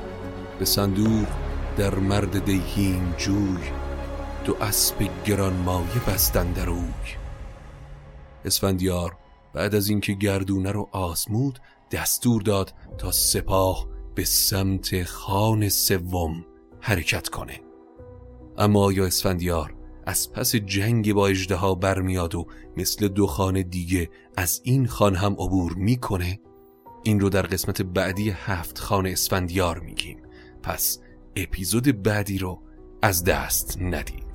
به 0.58 0.64
صندوق 0.64 1.26
در 1.76 1.94
مرد 1.94 2.44
دیهیم 2.44 3.14
جوی 3.18 3.70
دو 4.44 4.56
اسب 4.60 5.08
گران 5.24 5.52
مایه 5.52 6.04
بستن 6.08 6.52
در 6.52 6.70
اوی. 6.70 7.24
اسفندیار 8.44 9.16
بعد 9.52 9.74
از 9.74 9.88
اینکه 9.88 10.12
گردونه 10.12 10.72
رو 10.72 10.88
آسمود 10.92 11.58
دستور 11.94 12.42
داد 12.42 12.74
تا 12.98 13.12
سپاه 13.12 13.88
به 14.14 14.24
سمت 14.24 15.04
خان 15.04 15.68
سوم 15.68 16.44
حرکت 16.80 17.28
کنه. 17.28 17.60
اما 18.58 18.84
آیا 18.84 19.06
اسفندیار 19.06 19.74
از 20.06 20.32
پس 20.32 20.56
جنگ 20.56 21.12
با 21.12 21.26
اجده 21.26 21.74
برمیاد 21.74 22.34
و 22.34 22.46
مثل 22.76 23.08
دو 23.08 23.26
خانه 23.26 23.62
دیگه 23.62 24.10
از 24.36 24.60
این 24.64 24.86
خان 24.86 25.14
هم 25.14 25.32
عبور 25.32 25.74
می‌کنه 25.74 26.40
این 27.02 27.20
رو 27.20 27.28
در 27.28 27.42
قسمت 27.42 27.82
بعدی 27.82 28.30
هفت 28.30 28.78
خان 28.78 29.06
اسفندیار 29.06 29.78
میگیم. 29.78 30.18
پس 30.62 30.98
اپیزود 31.36 32.02
بعدی 32.02 32.38
رو 32.38 32.62
از 33.02 33.24
دست 33.24 33.78
ندید. 33.80 34.33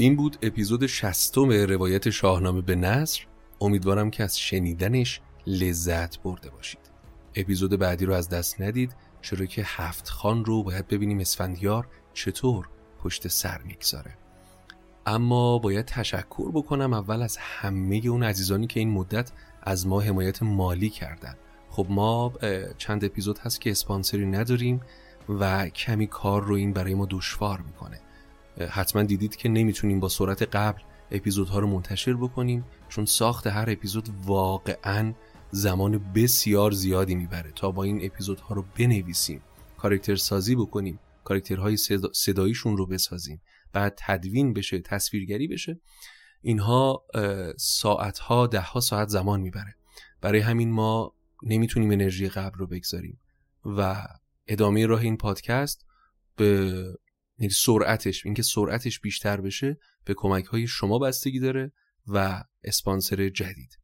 این 0.00 0.16
بود 0.16 0.36
اپیزود 0.42 0.86
شستم 0.86 1.50
روایت 1.50 2.10
شاهنامه 2.10 2.60
به 2.60 2.74
نصر 2.74 3.20
امیدوارم 3.60 4.10
که 4.10 4.24
از 4.24 4.38
شنیدنش 4.38 5.20
لذت 5.46 6.22
برده 6.22 6.50
باشید. 6.50 6.90
اپیزود 7.34 7.78
بعدی 7.78 8.06
رو 8.06 8.12
از 8.12 8.28
دست 8.28 8.60
ندید 8.60 8.96
چرا 9.22 9.46
که 9.46 9.62
هفت 9.66 10.08
خان 10.08 10.44
رو 10.44 10.62
باید 10.62 10.88
ببینیم 10.88 11.18
اسفندیار 11.18 11.88
چطور 12.14 12.68
پشت 12.98 13.28
سر 13.28 13.62
می‌گذاره. 13.62 14.18
اما 15.06 15.58
باید 15.58 15.84
تشکر 15.84 16.50
بکنم 16.50 16.92
اول 16.92 17.22
از 17.22 17.36
همه 17.40 18.02
اون 18.04 18.22
عزیزانی 18.22 18.66
که 18.66 18.80
این 18.80 18.90
مدت 18.90 19.32
از 19.62 19.86
ما 19.86 20.00
حمایت 20.00 20.42
مالی 20.42 20.90
کردن. 20.90 21.34
خب 21.70 21.86
ما 21.88 22.32
چند 22.78 23.04
اپیزود 23.04 23.38
هست 23.38 23.60
که 23.60 23.70
اسپانسری 23.70 24.26
نداریم 24.26 24.80
و 25.28 25.68
کمی 25.68 26.06
کار 26.06 26.42
رو 26.42 26.54
این 26.54 26.72
برای 26.72 26.94
ما 26.94 27.06
دشوار 27.10 27.60
می‌کنه. 27.60 28.00
حتما 28.70 29.02
دیدید 29.02 29.36
که 29.36 29.48
نمی‌تونیم 29.48 30.00
با 30.00 30.08
سرعت 30.08 30.42
قبل 30.42 30.82
اپیزودها 31.10 31.58
رو 31.58 31.66
منتشر 31.66 32.14
بکنیم 32.14 32.64
چون 32.88 33.04
ساخت 33.04 33.46
هر 33.46 33.70
اپیزود 33.70 34.08
واقعا 34.24 35.14
زمان 35.50 36.12
بسیار 36.12 36.70
زیادی 36.70 37.14
می‌بره 37.14 37.52
تا 37.52 37.70
با 37.70 37.84
این 37.84 38.04
اپیزودها 38.04 38.54
رو 38.54 38.64
بنویسیم 38.78 39.42
کارکتر 39.78 40.16
سازی 40.16 40.56
بکنیم 40.56 41.00
کارکترهای 41.24 41.76
صداییشون 42.12 42.76
رو 42.76 42.86
بسازیم 42.86 43.42
بعد 43.72 43.94
تدوین 43.98 44.52
بشه 44.52 44.80
تصویرگری 44.80 45.48
بشه. 45.48 45.80
اینها 46.42 47.04
ساعتها 47.58 48.46
دهها 48.46 48.80
ساعت 48.80 49.08
زمان 49.08 49.40
می‌بره. 49.40 49.74
برای 50.20 50.40
همین 50.40 50.70
ما 50.70 51.14
نمی‌تونیم 51.42 51.90
انرژی 51.90 52.28
قبل 52.28 52.58
رو 52.58 52.66
بگذاریم 52.66 53.20
و 53.64 54.06
ادامه 54.46 54.86
راه 54.86 55.00
این 55.00 55.16
پادکست 55.16 55.86
به 56.36 56.84
یعنی 57.40 57.52
سرعتش 57.52 58.26
اینکه 58.26 58.42
سرعتش 58.42 59.00
بیشتر 59.00 59.40
بشه 59.40 59.78
به 60.04 60.14
کمک 60.16 60.44
های 60.44 60.66
شما 60.66 60.98
بستگی 60.98 61.40
داره 61.40 61.72
و 62.06 62.44
اسپانسر 62.64 63.28
جدید. 63.28 63.78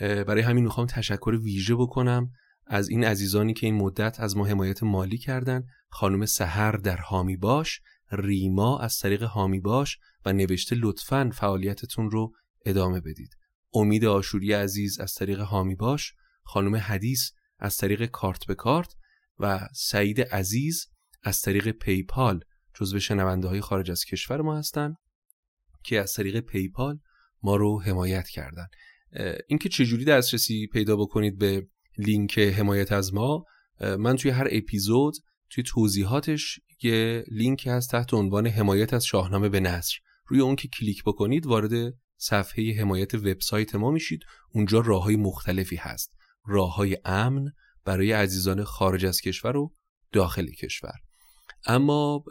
برای 0.00 0.42
همین 0.42 0.64
می‌خوام 0.64 0.86
تشکر 0.86 1.38
ویژه 1.42 1.74
بکنم 1.74 2.30
از 2.66 2.88
این 2.88 3.04
عزیزانی 3.04 3.54
که 3.54 3.66
این 3.66 3.74
مدت 3.74 4.20
از 4.20 4.36
ما 4.36 4.46
حمایت 4.46 4.82
مالی 4.82 5.18
کردن. 5.18 5.66
خانم 5.88 6.26
سهر 6.26 6.72
در 6.72 6.96
حامی 6.96 7.36
باش 7.36 7.80
ریما 8.12 8.78
از 8.78 8.98
طریق 8.98 9.22
حامی 9.22 9.60
باش 9.60 9.98
و 10.24 10.32
نوشته 10.32 10.76
لطفا 10.78 11.30
فعالیتتون 11.34 12.10
رو 12.10 12.32
ادامه 12.66 13.00
بدید. 13.00 13.36
امید 13.74 14.04
آشوری 14.04 14.52
عزیز 14.52 15.00
از 15.00 15.14
طریق 15.14 15.40
حامی 15.40 15.74
باش 15.74 16.12
خانم 16.42 16.76
حدیث 16.76 17.30
از 17.58 17.76
طریق 17.76 18.06
کارت 18.06 18.46
به 18.46 18.54
کارت 18.54 18.94
و 19.38 19.68
سعید 19.74 20.20
عزیز 20.20 20.86
از 21.22 21.40
طریق 21.40 21.70
PayPal 21.70 22.44
جزو 22.74 23.00
شنونده 23.00 23.48
های 23.48 23.60
خارج 23.60 23.90
از 23.90 24.04
کشور 24.04 24.40
ما 24.40 24.58
هستن 24.58 24.94
که 25.84 26.00
از 26.00 26.12
طریق 26.12 26.40
PayPal 26.40 26.98
ما 27.42 27.56
رو 27.56 27.82
حمایت 27.82 28.28
کردن. 28.28 28.66
اینکه 29.48 29.68
چجوری 29.68 30.04
دسترسی 30.04 30.66
پیدا 30.66 30.96
بکنید 30.96 31.38
به 31.38 31.68
لینک 31.98 32.38
حمایت 32.38 32.92
از 32.92 33.14
ما 33.14 33.44
من 33.80 34.16
توی 34.16 34.30
هر 34.30 34.48
اپیزود 34.50 35.14
توی 35.50 35.64
توضیحاتش 35.64 36.60
یه 36.82 37.24
لینک 37.28 37.66
هست 37.66 37.90
تحت 37.90 38.14
عنوان 38.14 38.46
حمایت 38.46 38.94
از 38.94 39.04
شاهنامه 39.04 39.48
به 39.48 39.60
نثر. 39.60 39.94
روی 40.26 40.40
اون 40.40 40.56
که 40.56 40.68
کلیک 40.68 41.02
بکنید 41.04 41.46
وارد 41.46 41.94
صفحه 42.16 42.80
حمایت 42.80 43.14
وبسایت 43.14 43.74
ما 43.74 43.90
میشید. 43.90 44.20
اونجا 44.50 44.80
راه 44.80 45.02
های 45.02 45.16
مختلفی 45.16 45.76
هست. 45.76 46.12
راه 46.46 46.74
های 46.74 46.98
امن 47.04 47.52
برای 47.84 48.12
عزیزان 48.12 48.64
خارج 48.64 49.06
از 49.06 49.20
کشور 49.20 49.56
و 49.56 49.74
داخل 50.12 50.46
کشور. 50.46 51.03
اما 51.66 52.24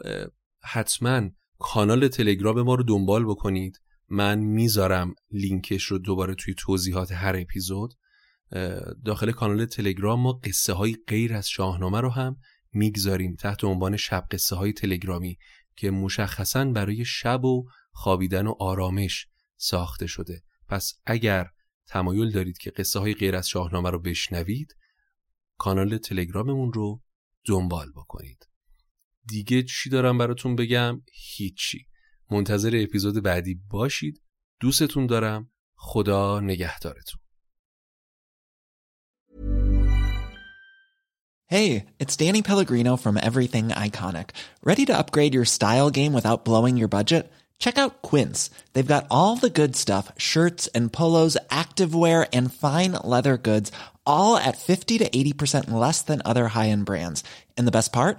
حتما 0.62 1.30
کانال 1.58 2.08
تلگرام 2.08 2.62
ما 2.62 2.74
رو 2.74 2.82
دنبال 2.84 3.24
بکنید. 3.24 3.80
من 4.08 4.38
می‌ذارم 4.38 5.14
لینکش 5.30 5.84
رو 5.84 5.98
دوباره 5.98 6.34
توی 6.34 6.54
توضیحات 6.58 7.12
هر 7.12 7.36
اپیزود. 7.36 7.94
داخل 9.04 9.32
کانال 9.32 9.64
تلگرام 9.66 10.20
ما 10.20 10.32
قصه 10.32 10.72
های 10.72 10.96
غیر 11.08 11.34
از 11.34 11.48
شاهنامه 11.48 12.00
رو 12.00 12.10
هم 12.10 12.36
می‌گذاریم 12.72 13.34
تحت 13.34 13.64
عنوان 13.64 13.96
شب 13.96 14.26
قصه 14.30 14.56
های 14.56 14.72
تلگرامی 14.72 15.38
که 15.76 15.90
مشخصا 15.90 16.64
برای 16.64 17.04
شب 17.04 17.44
و 17.44 17.64
خوابیدن 17.92 18.46
و 18.46 18.54
آرامش 18.60 19.26
ساخته 19.56 20.06
شده. 20.06 20.42
پس 20.68 20.92
اگر 21.06 21.50
تمایل 21.86 22.30
دارید 22.30 22.58
که 22.58 22.70
قصه 22.70 22.98
های 22.98 23.14
غیر 23.14 23.36
از 23.36 23.48
شاهنامه 23.48 23.90
رو 23.90 23.98
بشنوید 23.98 24.76
کانال 25.58 25.98
تلگراممون 25.98 26.72
رو 26.72 27.02
دنبال 27.46 27.92
بکنید. 27.96 28.48
دیگه 29.28 29.62
چی 29.62 29.90
دارم 29.90 30.18
براتون 30.18 30.56
بگم 30.56 31.02
هیچی 31.12 31.86
منتظر 32.30 32.80
اپیزود 32.82 33.22
بعدی 33.22 33.60
باشید 33.70 34.22
دوستتون 34.60 35.06
دارم 35.06 35.50
خدا 35.74 36.40
نگهدارتون 36.40 37.20
Hey, 41.46 41.84
it's 42.00 42.16
Danny 42.16 42.42
Pellegrino 42.42 42.96
from 42.96 43.16
Everything 43.16 43.68
Iconic. 43.68 44.30
Ready 44.64 44.84
to 44.86 44.96
upgrade 44.96 45.34
your 45.34 45.44
style 45.44 45.90
game 45.90 46.14
without 46.14 46.44
blowing 46.44 46.76
your 46.78 46.88
budget? 46.88 47.30
Check 47.58 47.78
out 47.78 48.02
Quince. 48.02 48.50
They've 48.72 48.94
got 48.94 49.06
all 49.10 49.36
the 49.36 49.50
good 49.50 49.76
stuff, 49.76 50.10
shirts 50.16 50.66
and 50.68 50.92
polos, 50.92 51.36
activewear 51.50 52.26
and 52.32 52.52
fine 52.52 52.92
leather 52.92 53.36
goods, 53.36 53.70
all 54.06 54.36
at 54.36 54.58
50 54.58 54.98
to 54.98 55.08
80% 55.08 55.70
less 55.70 56.02
than 56.02 56.22
other 56.24 56.48
high-end 56.48 56.86
brands. 56.86 57.22
And 57.56 57.66
the 57.66 57.76
best 57.78 57.92
part? 57.92 58.18